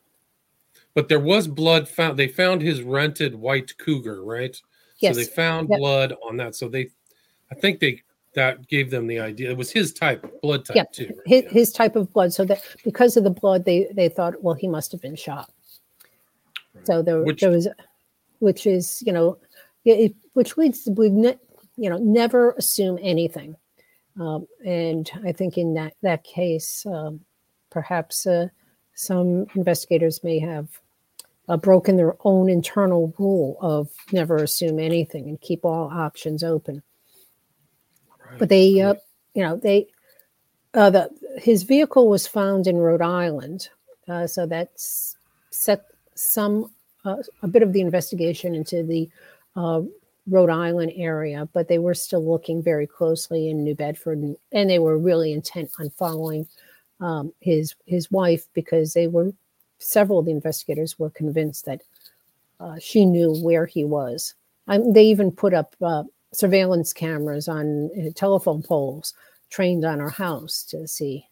But 0.96 1.10
there 1.10 1.20
was 1.20 1.48
blood 1.48 1.88
found. 1.88 2.18
They 2.18 2.28
found 2.28 2.64
his 2.64 2.82
rented 2.82 3.36
white 3.36 3.78
cougar, 3.78 4.24
right? 4.24 4.60
Yes. 4.98 5.14
So 5.14 5.22
they 5.22 5.28
found 5.28 5.70
yep. 5.70 5.80
blood 5.80 6.14
on 6.28 6.38
that. 6.38 6.56
So 6.56 6.68
they, 6.68 6.90
I 7.52 7.56
think 7.56 7.80
they 7.80 8.02
that 8.34 8.68
gave 8.68 8.90
them 8.90 9.06
the 9.06 9.20
idea. 9.20 9.52
It 9.52 9.58
was 9.58 9.72
his 9.72 9.94
type, 9.94 10.26
blood 10.42 10.66
type 10.66 10.92
too. 10.92 11.06
Right? 11.06 11.18
His, 11.28 11.44
yeah. 11.44 11.50
his 11.50 11.72
type 11.72 11.96
of 11.96 12.12
blood. 12.14 12.34
So 12.34 12.46
that 12.46 12.64
because 12.84 13.16
of 13.16 13.24
the 13.24 13.30
blood, 13.30 13.64
they 13.66 13.90
they 13.94 14.10
thought, 14.10 14.42
well, 14.42 14.56
he 14.56 14.68
must 14.68 14.92
have 14.92 15.02
been 15.02 15.16
shot. 15.16 15.52
Right. 16.74 16.88
So 16.88 17.04
there, 17.04 17.22
Which, 17.22 17.42
there 17.42 17.52
was 17.52 17.68
which 18.44 18.68
is 18.68 19.02
you 19.06 19.14
know 19.14 19.38
it, 19.86 20.14
which 20.34 20.58
leads 20.58 20.84
to 20.84 20.92
we 20.92 21.10
ne- 21.10 21.40
you 21.78 21.90
know 21.90 21.98
never 21.98 22.52
assume 22.52 23.00
anything 23.02 23.56
um, 24.20 24.46
and 24.66 25.10
i 25.26 25.32
think 25.32 25.58
in 25.58 25.74
that 25.74 25.94
that 26.02 26.24
case 26.24 26.86
um, 26.86 27.22
perhaps 27.70 28.28
uh, 28.28 28.48
some 28.96 29.48
investigators 29.56 30.24
may 30.24 30.40
have 30.40 30.68
uh, 31.48 31.58
broken 31.58 31.96
their 31.96 32.16
own 32.26 32.50
internal 32.50 33.14
rule 33.18 33.58
of 33.62 33.90
never 34.12 34.36
assume 34.36 34.78
anything 34.78 35.30
and 35.30 35.42
keep 35.42 35.64
all 35.64 35.90
options 35.90 36.44
open 36.44 36.84
right. 38.30 38.40
but 38.40 38.50
they 38.50 38.82
uh, 38.82 38.94
you 39.34 39.42
know 39.42 39.56
they 39.56 39.88
uh, 40.74 40.90
the 40.90 41.10
his 41.38 41.64
vehicle 41.64 42.10
was 42.10 42.28
found 42.28 42.68
in 42.68 42.78
rhode 42.78 43.02
island 43.02 43.70
uh, 44.10 44.28
so 44.28 44.46
that's 44.46 45.16
set 45.50 45.86
some 46.16 46.70
uh, 47.06 47.18
a 47.42 47.48
bit 47.48 47.64
of 47.64 47.74
the 47.74 47.82
investigation 47.82 48.56
into 48.56 48.84
the 48.84 49.10
uh, 49.56 49.82
Rhode 50.28 50.50
Island 50.50 50.94
area, 50.96 51.48
but 51.54 51.68
they 51.68 51.80
were 51.80 51.94
still 51.94 52.26
looking 52.26 52.62
very 52.64 52.88
closely 52.88 53.50
in 53.50 53.64
New 53.64 53.76
Bedford, 53.76 54.20
and, 54.20 54.38
and 54.52 54.70
they 54.70 54.80
were 54.80 54.98
really 54.98 55.34
intent 55.34 55.72
on 55.80 55.90
following 55.92 56.48
um, 57.02 57.34
his 57.42 57.76
his 57.86 58.10
wife 58.12 58.46
because 58.54 58.94
they 58.94 59.08
were 59.08 59.34
several 59.80 60.20
of 60.20 60.26
the 60.26 60.32
investigators 60.32 60.98
were 60.98 61.10
convinced 61.10 61.66
that 61.66 61.82
uh, 62.60 62.78
she 62.80 63.06
knew 63.06 63.36
where 63.44 63.66
he 63.66 63.84
was. 63.84 64.34
Um, 64.68 64.94
they 64.94 65.04
even 65.04 65.32
put 65.32 65.54
up 65.54 65.76
uh, 65.82 66.04
surveillance 66.32 66.94
cameras 66.94 67.50
on 67.50 67.90
uh, 68.00 68.12
telephone 68.16 68.64
poles 68.64 69.14
trained 69.50 69.84
on 69.84 70.00
her 70.00 70.10
house 70.10 70.64
to 70.64 70.88
see. 70.88 71.28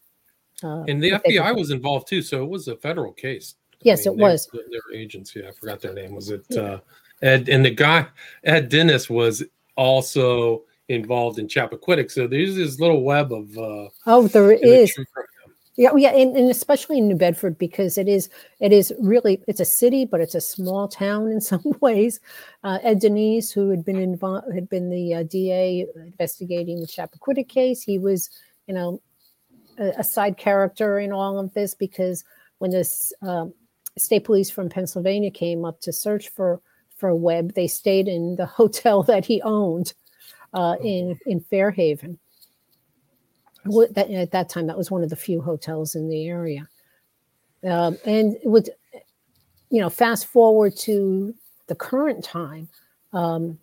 Uh, 0.64 0.84
and 0.84 1.02
the 1.02 1.12
FBI 1.12 1.56
was 1.56 1.72
involved 1.72 2.08
too, 2.08 2.22
so 2.22 2.44
it 2.44 2.50
was 2.50 2.68
a 2.68 2.76
federal 2.76 3.14
case. 3.14 3.56
Yes, 3.84 4.06
I 4.06 4.12
mean, 4.12 4.20
it 4.20 4.24
was 4.24 4.48
their 4.52 5.00
agency. 5.00 5.46
I 5.46 5.52
forgot 5.52 5.82
their 5.82 5.94
name. 5.94 6.16
Was 6.16 6.30
it 6.30 6.46
uh, 6.56 6.80
Ed? 7.22 7.50
And 7.50 7.66
the 7.66 7.72
guy 7.72 8.08
Ed 8.44 8.70
Dinis 8.70 9.10
was 9.10 9.44
also 9.76 10.64
involved 10.90 11.40
in 11.40 11.48
Chappaquiddick. 11.48 12.12
So 12.12 12.28
there's 12.28 12.56
this 12.56 12.80
little 12.80 13.04
web 13.04 13.32
of 13.32 13.58
uh, 13.58 13.90
oh, 14.06 14.28
there 14.28 14.52
is. 14.52 14.94
Yeah, 15.78 15.92
oh, 15.94 15.96
yeah, 15.96 16.10
and, 16.10 16.36
and, 16.36 16.52
especially 16.52 16.98
in 16.98 17.08
New 17.08 17.16
Bedford 17.16 17.58
because 17.58 17.98
it 17.98 18.08
is 18.08 18.30
it 18.60 18.74
is 18.74 18.94
really 19.00 19.42
it's 19.48 19.62
a 19.62 19.66
city, 19.66 20.06
but 20.06 20.20
it's 20.20 20.36
a 20.36 20.42
small 20.42 20.88
town 20.88 21.32
in 21.32 21.40
some 21.52 21.64
ways. 21.80 22.20
Uh, 22.64 22.80
Ed 22.84 23.02
Dinis, 23.02 23.52
who 23.52 23.70
had 23.70 23.86
been 23.86 23.96
involved, 23.96 24.54
had 24.54 24.70
been 24.70 24.90
the 24.90 25.14
uh, 25.16 25.24
DA 25.24 25.88
investigating 25.96 26.82
the 26.82 26.88
Chappaquiddick 26.88 27.48
case, 27.48 27.82
he 27.82 27.98
was 27.98 28.30
you 28.68 28.74
know 28.74 29.02
a, 29.80 29.94
a, 30.00 30.04
side 30.04 30.38
character 30.38 31.00
in 31.00 31.12
all 31.12 31.40
of 31.40 31.54
this 31.54 31.74
because 31.74 32.26
when 32.60 32.72
this 32.72 33.14
um, 33.22 33.54
state 33.98 34.24
police 34.24 34.50
from 34.50 34.70
Pennsylvania 34.70 35.32
came 35.32 35.66
up 35.66 35.82
to 35.82 35.94
search 35.94 36.30
for 36.30 36.62
for 36.96 37.16
Webb. 37.16 37.54
They 37.54 37.68
stayed 37.68 38.08
in 38.08 38.36
the 38.36 38.46
hotel 38.58 39.04
that 39.04 39.26
he 39.26 39.42
owned 39.42 39.94
uh, 40.54 40.76
in 40.84 41.20
in 41.26 41.42
Fairhaven. 41.42 42.20
That, 43.64 44.10
at 44.10 44.32
that 44.32 44.50
time, 44.50 44.66
that 44.68 44.78
was 44.78 44.90
one 44.90 45.04
of 45.04 45.12
the 45.12 45.16
few 45.16 45.40
hotels 45.40 45.94
in 45.94 46.10
the 46.10 46.28
area. 46.28 46.68
Um, 47.64 48.00
and 48.06 48.36
with 48.44 48.70
you 49.70 49.80
know, 49.80 49.90
fast 49.90 50.26
forward 50.26 50.76
to 50.78 51.34
the 51.68 51.76
current 51.76 52.24
time, 52.24 52.68
um, 53.14 53.58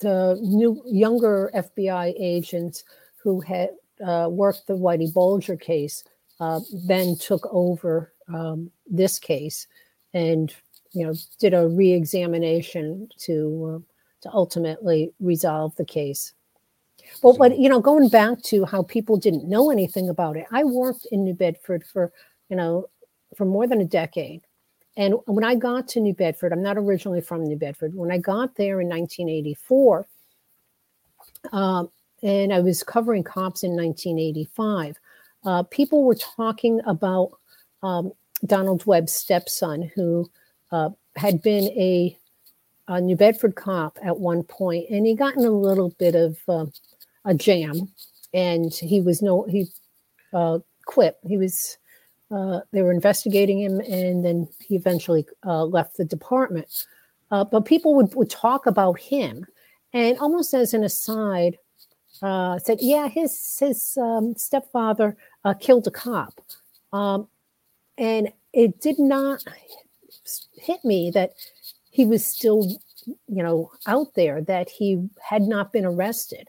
the 0.00 0.38
new 0.42 0.82
younger 0.84 1.50
FBI 1.54 2.14
agents 2.18 2.84
who 3.22 3.40
had 3.40 3.70
uh, 4.04 4.28
worked 4.28 4.66
the 4.66 4.76
Whitey 4.76 5.12
Bulger 5.12 5.56
case 5.56 6.04
uh, 6.40 6.60
then 6.72 7.16
took 7.16 7.46
over 7.52 8.11
um, 8.28 8.70
this 8.86 9.18
case 9.18 9.66
and 10.14 10.54
you 10.92 11.06
know 11.06 11.14
did 11.38 11.54
a 11.54 11.68
re-examination 11.68 13.08
to 13.18 13.76
uh, 13.76 13.92
to 14.22 14.32
ultimately 14.32 15.12
resolve 15.20 15.74
the 15.76 15.84
case. 15.84 16.32
But 17.22 17.38
what 17.38 17.58
you 17.58 17.68
know 17.68 17.80
going 17.80 18.08
back 18.08 18.42
to 18.44 18.64
how 18.64 18.82
people 18.82 19.16
didn't 19.16 19.48
know 19.48 19.70
anything 19.70 20.08
about 20.08 20.36
it 20.36 20.46
i 20.52 20.62
worked 20.62 21.06
in 21.10 21.24
new 21.24 21.34
bedford 21.34 21.84
for 21.84 22.12
you 22.48 22.56
know 22.56 22.86
for 23.36 23.44
more 23.44 23.66
than 23.66 23.80
a 23.80 23.86
decade. 23.86 24.42
And 24.96 25.14
when 25.26 25.44
i 25.44 25.54
got 25.54 25.88
to 25.88 26.00
new 26.00 26.14
bedford 26.14 26.52
i'm 26.52 26.62
not 26.62 26.78
originally 26.78 27.20
from 27.20 27.44
new 27.44 27.56
bedford. 27.56 27.94
When 27.94 28.12
i 28.12 28.18
got 28.18 28.54
there 28.54 28.80
in 28.80 28.88
1984 28.88 30.06
um, 31.52 31.90
and 32.22 32.52
i 32.52 32.60
was 32.60 32.82
covering 32.84 33.24
cops 33.24 33.64
in 33.64 33.72
1985 33.72 34.96
uh, 35.44 35.62
people 35.64 36.04
were 36.04 36.14
talking 36.14 36.80
about 36.86 37.32
um, 37.82 38.12
Donald 38.46 38.84
Webb's 38.86 39.12
stepson, 39.12 39.90
who 39.94 40.30
uh, 40.70 40.90
had 41.16 41.42
been 41.42 41.64
a, 41.64 42.16
a, 42.88 43.00
New 43.00 43.16
Bedford 43.16 43.54
cop 43.54 43.98
at 44.02 44.18
one 44.18 44.42
point, 44.42 44.88
and 44.90 45.06
he 45.06 45.14
got 45.14 45.36
in 45.36 45.44
a 45.44 45.50
little 45.50 45.90
bit 45.98 46.14
of 46.14 46.38
uh, 46.48 46.66
a 47.24 47.34
jam, 47.34 47.88
and 48.34 48.74
he 48.74 49.00
was 49.00 49.22
no 49.22 49.44
he 49.44 49.66
uh, 50.32 50.58
quit. 50.86 51.18
He 51.26 51.36
was 51.36 51.78
uh, 52.30 52.60
they 52.72 52.82
were 52.82 52.92
investigating 52.92 53.60
him, 53.60 53.80
and 53.80 54.24
then 54.24 54.48
he 54.60 54.74
eventually 54.74 55.26
uh, 55.44 55.64
left 55.64 55.96
the 55.96 56.04
department. 56.04 56.86
Uh, 57.30 57.44
but 57.44 57.64
people 57.64 57.94
would, 57.94 58.14
would 58.14 58.30
talk 58.30 58.66
about 58.66 58.98
him, 58.98 59.46
and 59.92 60.18
almost 60.18 60.52
as 60.54 60.74
an 60.74 60.84
aside, 60.84 61.58
said, 62.20 62.78
"Yeah, 62.80 63.08
his 63.08 63.58
his 63.58 63.96
um, 64.00 64.34
stepfather 64.36 65.16
killed 65.60 65.86
a 65.86 65.90
cop," 65.90 66.40
um, 66.92 67.28
and 68.02 68.32
it 68.52 68.80
did 68.80 68.98
not 68.98 69.44
hit 70.56 70.84
me 70.84 71.12
that 71.12 71.34
he 71.90 72.04
was 72.04 72.26
still, 72.26 72.66
you 73.06 73.42
know, 73.42 73.70
out 73.86 74.14
there, 74.16 74.42
that 74.42 74.68
he 74.68 75.08
had 75.22 75.42
not 75.42 75.72
been 75.72 75.86
arrested, 75.86 76.48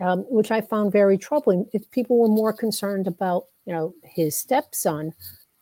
um, 0.00 0.20
which 0.30 0.50
I 0.50 0.62
found 0.62 0.92
very 0.92 1.18
troubling. 1.18 1.66
If 1.74 1.88
people 1.90 2.18
were 2.18 2.28
more 2.28 2.52
concerned 2.52 3.06
about, 3.06 3.44
you 3.66 3.74
know, 3.74 3.94
his 4.04 4.38
stepson 4.38 5.12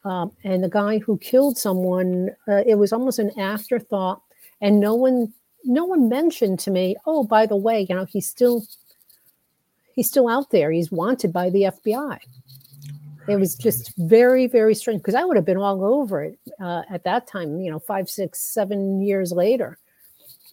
um, 0.04 0.30
and 0.44 0.62
the 0.62 0.68
guy 0.68 0.98
who 0.98 1.18
killed 1.18 1.58
someone, 1.58 2.30
uh, 2.46 2.62
it 2.64 2.76
was 2.76 2.92
almost 2.92 3.18
an 3.18 3.36
afterthought, 3.36 4.22
and 4.60 4.78
no 4.78 4.94
one, 4.94 5.32
no 5.64 5.84
one 5.84 6.08
mentioned 6.08 6.60
to 6.60 6.70
me, 6.70 6.94
oh, 7.06 7.24
by 7.24 7.44
the 7.44 7.56
way, 7.56 7.84
you 7.88 7.94
know, 7.96 8.04
he's 8.04 8.28
still, 8.28 8.62
he's 9.96 10.06
still 10.06 10.28
out 10.28 10.50
there. 10.50 10.70
He's 10.70 10.92
wanted 10.92 11.32
by 11.32 11.50
the 11.50 11.62
FBI. 11.62 12.18
It 13.28 13.36
was 13.36 13.54
just 13.54 13.92
very, 13.96 14.46
very 14.46 14.74
strange 14.74 15.00
because 15.00 15.14
I 15.14 15.24
would 15.24 15.36
have 15.36 15.44
been 15.44 15.56
all 15.56 15.84
over 15.84 16.22
it 16.22 16.38
uh, 16.60 16.82
at 16.90 17.04
that 17.04 17.26
time, 17.26 17.60
you 17.60 17.70
know, 17.70 17.78
five, 17.78 18.08
six, 18.08 18.40
seven 18.40 19.00
years 19.00 19.32
later. 19.32 19.78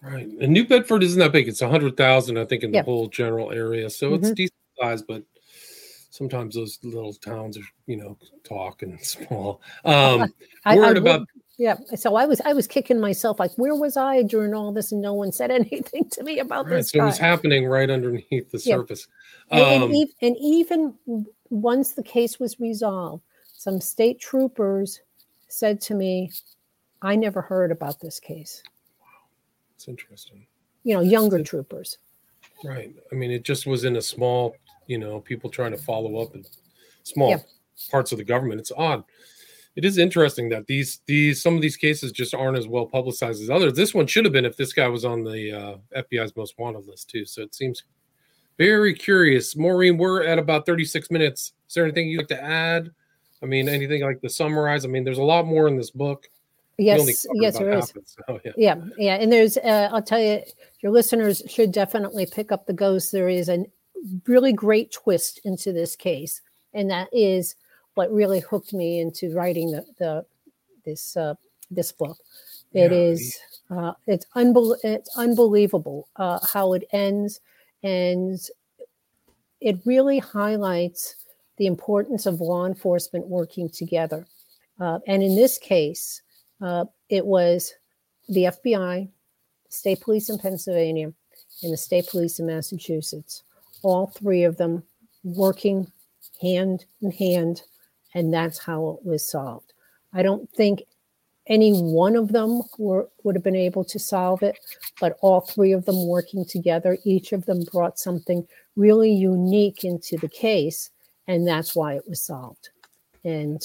Right. 0.01 0.28
And 0.28 0.51
New 0.53 0.65
Bedford 0.65 1.03
isn't 1.03 1.19
that 1.19 1.32
big. 1.32 1.47
It's 1.47 1.61
100,000, 1.61 2.38
I 2.38 2.45
think, 2.45 2.63
in 2.63 2.72
the 2.72 2.78
yep. 2.78 2.86
whole 2.86 3.07
general 3.07 3.51
area. 3.51 3.89
So 3.89 4.11
mm-hmm. 4.11 4.26
it's 4.26 4.32
decent 4.34 4.59
size, 4.80 5.01
but 5.03 5.24
sometimes 6.09 6.55
those 6.55 6.80
little 6.84 7.13
towns 7.13 7.57
are, 7.57 7.67
you 7.86 7.97
know, 7.97 8.17
talk 8.43 8.82
and 8.82 8.99
small. 9.05 9.61
Um, 9.86 10.34
I, 10.65 10.76
worried 10.76 10.97
I 10.97 11.01
about. 11.01 11.28
Yeah. 11.57 11.76
So 11.95 12.15
I 12.15 12.26
was 12.26 12.41
I 12.41 12.53
was 12.53 12.65
kicking 12.65 12.99
myself 12.99 13.39
like, 13.39 13.51
where 13.57 13.76
was 13.76 13.95
I 13.95 14.24
during 14.24 14.55
all 14.55 14.72
this? 14.72 14.91
And 14.91 15.01
no 15.01 15.13
one 15.13 15.32
said 15.32 15.51
anything 15.51 16.09
to 16.09 16.24
me 16.24 16.39
about 16.39 16.65
right, 16.65 16.78
this. 16.78 16.89
So 16.89 16.99
guy. 16.99 17.03
it 17.03 17.07
was 17.07 17.17
happening 17.19 17.67
right 17.67 17.89
underneath 17.89 18.49
the 18.51 18.59
surface. 18.59 19.07
Yeah. 19.51 19.59
Um, 19.59 19.84
and, 19.84 19.93
and, 19.93 20.09
and 20.22 20.38
even 20.39 20.95
once 21.52 21.91
the 21.91 22.02
case 22.02 22.39
was 22.39 22.60
resolved, 22.60 23.24
some 23.54 23.80
state 23.80 24.20
troopers 24.20 25.02
said 25.49 25.80
to 25.82 25.93
me, 25.93 26.32
I 27.02 27.16
never 27.16 27.41
heard 27.41 27.72
about 27.72 27.99
this 27.99 28.20
case. 28.20 28.64
Wow. 28.99 29.08
It's 29.76 29.88
interesting. 29.88 30.47
You 30.84 30.95
know, 30.95 31.02
younger 31.02 31.43
troopers. 31.43 31.97
Right. 32.64 32.95
I 33.12 33.16
mean, 33.16 33.32
it 33.32 33.43
just 33.43 33.68
was 33.68 33.84
in 33.84 33.97
a 33.97 34.02
small, 34.02 34.56
you 34.88 34.97
know, 34.97 35.20
people 35.20 35.49
trying 35.49 35.72
to 35.72 35.78
follow 35.78 36.22
up 36.22 36.34
in 36.36 36.45
small 37.04 37.32
yeah. 37.32 37.39
parts 37.89 38.12
of 38.12 38.18
the 38.18 38.24
government. 38.24 38.62
It's 38.62 38.72
odd. 38.76 39.04
It 39.76 39.86
is 39.86 39.97
interesting 39.97 40.49
that 40.49 40.68
these 40.68 40.99
these 41.06 41.41
some 41.41 41.56
of 41.56 41.62
these 41.62 41.78
cases 41.78 42.12
just 42.12 42.34
aren't 42.34 42.58
as 42.58 42.68
well 42.68 42.86
publicized 42.86 43.41
as 43.41 43.49
others. 43.49 43.74
This 43.74 43.93
one 43.93 44.06
should 44.06 44.26
have 44.26 44.34
been 44.34 44.45
if 44.45 44.58
this 44.58 44.74
guy 44.74 44.88
was 44.88 45.06
on 45.06 45.24
the 45.24 45.52
uh, 45.52 46.02
FBI's 46.02 46.36
most 46.36 46.56
wanted 46.60 46.88
list 46.88 47.10
too. 47.10 47.26
So 47.26 47.41
it 47.41 47.56
seems 47.56 47.84
very 48.62 48.93
curious. 48.93 49.55
Maureen, 49.55 49.97
we're 49.97 50.24
at 50.24 50.38
about 50.38 50.68
36 50.68 51.09
minutes. 51.09 51.53
Is 51.68 51.74
there 51.74 51.84
anything 51.84 52.09
you'd 52.09 52.20
like 52.20 52.28
to 52.28 52.43
add? 52.43 52.91
I 53.41 53.47
mean, 53.47 53.68
anything 53.68 54.03
like 54.03 54.22
to 54.22 54.30
summarize? 54.30 54.86
I 54.86 54.88
mean, 54.88 55.03
there's 55.03 55.18
a 55.18 55.24
lot 55.24 55.47
more 55.47 55.68
in 55.68 55.78
this 55.78 55.89
book. 55.89 56.28
Yes, 56.78 57.26
yes, 57.34 57.57
there 57.57 57.78
is. 57.78 57.91
so, 58.05 58.39
yeah. 58.45 58.51
yeah, 58.55 58.76
yeah, 58.97 59.16
and 59.16 59.32
there's. 59.32 59.57
Uh, 59.57 59.89
I'll 59.91 60.01
tell 60.01 60.20
you, 60.20 60.41
your 60.82 60.91
listeners 60.91 61.41
should 61.47 61.72
definitely 61.72 62.26
pick 62.26 62.51
up 62.51 62.66
the 62.66 62.74
ghost. 62.74 63.12
There 63.12 63.30
is 63.30 63.49
a 63.49 63.66
really 64.28 64.53
great 64.53 64.91
twist 64.91 65.41
into 65.43 65.74
this 65.74 65.95
case, 65.95 66.41
and 66.74 66.89
that 66.89 67.09
is 67.12 67.55
what 67.95 68.12
really 68.12 68.39
hooked 68.39 68.74
me 68.74 68.99
into 68.99 69.34
writing 69.36 69.72
the 69.72 69.86
the 69.99 70.26
this 70.86 71.18
uh, 71.18 71.36
this 71.70 71.91
book. 71.91 72.18
It 72.74 72.91
yeah. 72.91 72.97
is. 72.97 73.39
Uh, 73.70 73.93
it's 74.07 74.26
unbel- 74.36 74.78
It's 74.84 75.16
unbelievable 75.18 76.07
uh, 76.16 76.39
how 76.51 76.74
it 76.74 76.84
ends 76.91 77.41
and 77.84 78.39
it 79.59 79.77
really 79.86 80.19
highlights 80.19 81.15
the 81.57 81.67
importance 81.67 82.25
of 82.25 82.41
law 82.41 82.65
enforcement 82.65 83.27
working 83.27 83.69
together. 83.69 84.25
Uh, 84.79 84.99
and 85.07 85.21
in 85.21 85.36
this 85.36 85.57
case, 85.57 86.21
uh, 86.61 86.86
it 87.09 87.25
was 87.25 87.73
the 88.29 88.45
FBI, 88.45 89.07
state 89.69 90.01
police 90.01 90.29
in 90.29 90.38
Pennsylvania, 90.38 91.13
and 91.63 91.73
the 91.73 91.77
state 91.77 92.07
police 92.07 92.39
in 92.39 92.47
Massachusetts, 92.47 93.43
all 93.84 94.07
three 94.07 94.43
of 94.43 94.57
them 94.57 94.84
working 95.23 95.91
hand 96.41 96.86
in 97.01 97.11
hand, 97.11 97.61
and 98.15 98.34
that's 98.34 98.57
how 98.57 98.89
it 98.89 99.05
was 99.05 99.23
solved. 99.23 99.73
I 100.13 100.23
don't 100.23 100.49
think 100.51 100.84
any 101.52 101.74
one 101.74 102.16
of 102.16 102.32
them 102.32 102.62
were, 102.78 103.10
would 103.24 103.36
have 103.36 103.43
been 103.43 103.58
able 103.58 103.84
to 103.84 103.99
solve 103.99 104.41
it, 104.41 104.58
but 105.02 105.18
all 105.22 105.41
three 105.41 105.74
of 105.74 105.86
them 105.86 106.08
working 106.08 106.45
together, 106.45 106.97
each 107.04 107.34
of 107.34 107.45
them 107.45 107.64
brought 107.72 107.99
something 107.99 108.47
really 108.78 109.12
unique 109.12 109.84
into 109.84 110.18
the 110.18 110.30
case, 110.30 110.89
and 111.28 111.45
that's 111.45 111.76
why 111.76 111.95
it 111.95 112.08
was 112.08 112.22
solved. 112.22 112.70
And 113.26 113.62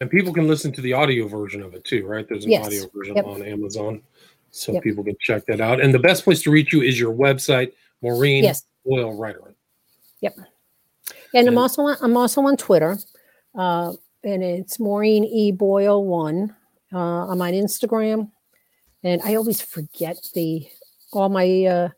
and 0.00 0.10
people 0.10 0.32
can 0.32 0.46
listen 0.46 0.72
to 0.72 0.80
the 0.80 0.92
audio 0.92 1.26
version 1.28 1.62
of 1.62 1.74
it 1.74 1.84
too, 1.84 2.04
right? 2.04 2.28
There's 2.28 2.44
an 2.44 2.50
yes. 2.50 2.66
audio 2.66 2.88
version 2.94 3.16
yep. 3.16 3.26
on 3.26 3.42
Amazon, 3.42 4.02
so 4.50 4.72
yep. 4.72 4.82
people 4.82 5.04
can 5.04 5.16
check 5.20 5.46
that 5.46 5.60
out. 5.60 5.80
And 5.80 5.94
the 5.94 5.98
best 6.00 6.24
place 6.24 6.42
to 6.42 6.50
reach 6.50 6.72
you 6.72 6.82
is 6.82 6.98
your 6.98 7.14
website, 7.14 7.72
Maureen 8.02 8.42
yes. 8.42 8.64
Boyle 8.84 9.16
Writer. 9.16 9.54
Yep. 10.20 10.36
And, 10.36 10.46
and 11.34 11.48
I'm 11.48 11.58
also 11.58 11.82
on, 11.82 11.96
I'm 12.00 12.16
also 12.16 12.42
on 12.42 12.56
Twitter, 12.56 12.98
uh, 13.54 13.92
and 14.24 14.42
it's 14.42 14.80
Maureen 14.80 15.24
E 15.24 15.52
Boyle 15.52 16.04
one. 16.04 16.56
Uh, 16.92 17.26
I'm 17.28 17.42
on 17.42 17.52
Instagram, 17.52 18.30
and 19.02 19.20
I 19.22 19.34
always 19.34 19.60
forget 19.60 20.16
the 20.34 20.66
all 21.12 21.28
my 21.28 21.64
uh, 21.64 21.88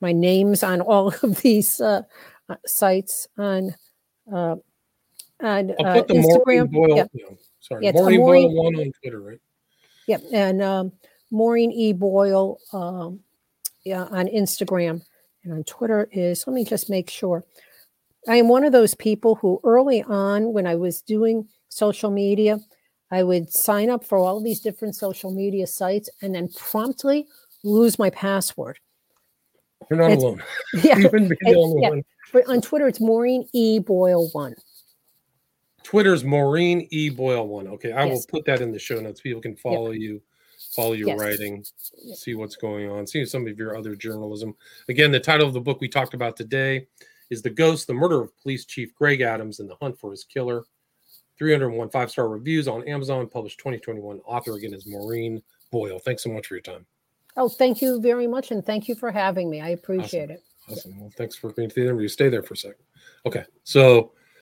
my 0.00 0.12
names 0.12 0.62
on 0.62 0.80
all 0.80 1.08
of 1.22 1.40
these 1.42 1.80
uh, 1.80 2.02
uh 2.48 2.56
sites 2.66 3.28
on 3.36 3.74
uh, 4.32 4.56
on 5.40 5.70
uh, 5.70 6.02
Instagram. 6.08 6.70
Boyle, 6.70 6.96
yeah. 6.96 7.06
No, 7.14 7.38
sorry, 7.60 7.84
yeah, 7.84 7.92
Maureen, 7.92 8.20
Maureen 8.20 8.42
Boyle 8.48 8.64
one 8.64 8.76
on 8.76 8.92
Twitter, 9.02 9.20
right? 9.20 9.40
Yep, 10.06 10.22
and 10.32 10.62
um, 10.62 10.92
Maureen 11.30 11.72
E 11.72 11.92
Boyle 11.92 12.58
um, 12.72 13.20
yeah, 13.84 14.04
on 14.04 14.26
Instagram 14.26 15.02
and 15.44 15.52
on 15.52 15.64
Twitter 15.64 16.08
is. 16.12 16.46
Let 16.46 16.54
me 16.54 16.64
just 16.64 16.90
make 16.90 17.10
sure. 17.10 17.44
I 18.28 18.36
am 18.36 18.48
one 18.48 18.64
of 18.64 18.72
those 18.72 18.94
people 18.94 19.34
who 19.36 19.60
early 19.64 20.02
on, 20.02 20.52
when 20.52 20.66
I 20.66 20.76
was 20.76 21.02
doing 21.02 21.48
social 21.68 22.10
media, 22.10 22.60
I 23.12 23.22
would 23.22 23.52
sign 23.52 23.90
up 23.90 24.02
for 24.02 24.16
all 24.16 24.40
these 24.40 24.58
different 24.58 24.96
social 24.96 25.30
media 25.30 25.66
sites 25.66 26.08
and 26.22 26.34
then 26.34 26.48
promptly 26.48 27.26
lose 27.62 27.98
my 27.98 28.08
password. 28.08 28.78
You're 29.90 30.00
not 30.00 30.12
it's, 30.12 30.22
alone. 30.22 30.42
Yeah. 30.82 30.98
yeah. 31.76 32.00
But 32.32 32.48
on 32.48 32.62
Twitter, 32.62 32.88
it's 32.88 33.00
Maureen 33.00 33.46
E. 33.52 33.78
Boyle 33.78 34.30
one. 34.30 34.54
Twitter's 35.82 36.24
Maureen 36.24 36.88
E. 36.90 37.10
Boyle 37.10 37.46
one. 37.46 37.68
Okay, 37.68 37.92
I 37.92 38.06
yes. 38.06 38.14
will 38.14 38.38
put 38.38 38.46
that 38.46 38.62
in 38.62 38.72
the 38.72 38.78
show 38.78 38.98
notes. 38.98 39.20
People 39.20 39.42
can 39.42 39.56
follow 39.56 39.90
yep. 39.90 40.00
you, 40.00 40.22
follow 40.74 40.92
your 40.92 41.08
yes. 41.08 41.20
writing, 41.20 41.64
see 42.14 42.34
what's 42.34 42.56
going 42.56 42.90
on, 42.90 43.06
see 43.06 43.26
some 43.26 43.46
of 43.46 43.58
your 43.58 43.76
other 43.76 43.94
journalism. 43.94 44.54
Again, 44.88 45.12
the 45.12 45.20
title 45.20 45.46
of 45.46 45.52
the 45.52 45.60
book 45.60 45.82
we 45.82 45.88
talked 45.88 46.14
about 46.14 46.36
today 46.36 46.86
is 47.28 47.42
The 47.42 47.50
Ghost, 47.50 47.86
the 47.86 47.94
Murder 47.94 48.22
of 48.22 48.40
Police 48.40 48.64
Chief 48.64 48.94
Greg 48.94 49.20
Adams 49.20 49.60
and 49.60 49.68
the 49.68 49.76
Hunt 49.82 49.98
for 49.98 50.10
His 50.10 50.24
Killer. 50.24 50.64
301 51.42 51.90
five 51.90 52.08
star 52.08 52.28
reviews 52.28 52.68
on 52.68 52.86
Amazon, 52.86 53.26
published 53.26 53.58
2021. 53.58 54.20
Author 54.20 54.54
again 54.54 54.72
is 54.72 54.86
Maureen 54.86 55.42
Boyle. 55.72 55.98
Thanks 55.98 56.22
so 56.22 56.30
much 56.30 56.46
for 56.46 56.54
your 56.54 56.62
time. 56.62 56.86
Oh, 57.36 57.48
thank 57.48 57.82
you 57.82 58.00
very 58.00 58.28
much. 58.28 58.52
And 58.52 58.64
thank 58.64 58.86
you 58.86 58.94
for 58.94 59.10
having 59.10 59.50
me. 59.50 59.60
I 59.60 59.70
appreciate 59.70 60.30
awesome. 60.30 60.36
it. 60.36 60.42
Awesome. 60.70 61.00
Well, 61.00 61.10
thanks 61.16 61.34
for 61.34 61.52
being 61.52 61.68
to 61.68 61.74
the 61.74 61.80
interview. 61.80 62.06
Stay 62.06 62.28
there 62.28 62.44
for 62.44 62.54
a 62.54 62.56
second. 62.56 62.84
Okay. 63.26 63.42
So 63.64 64.12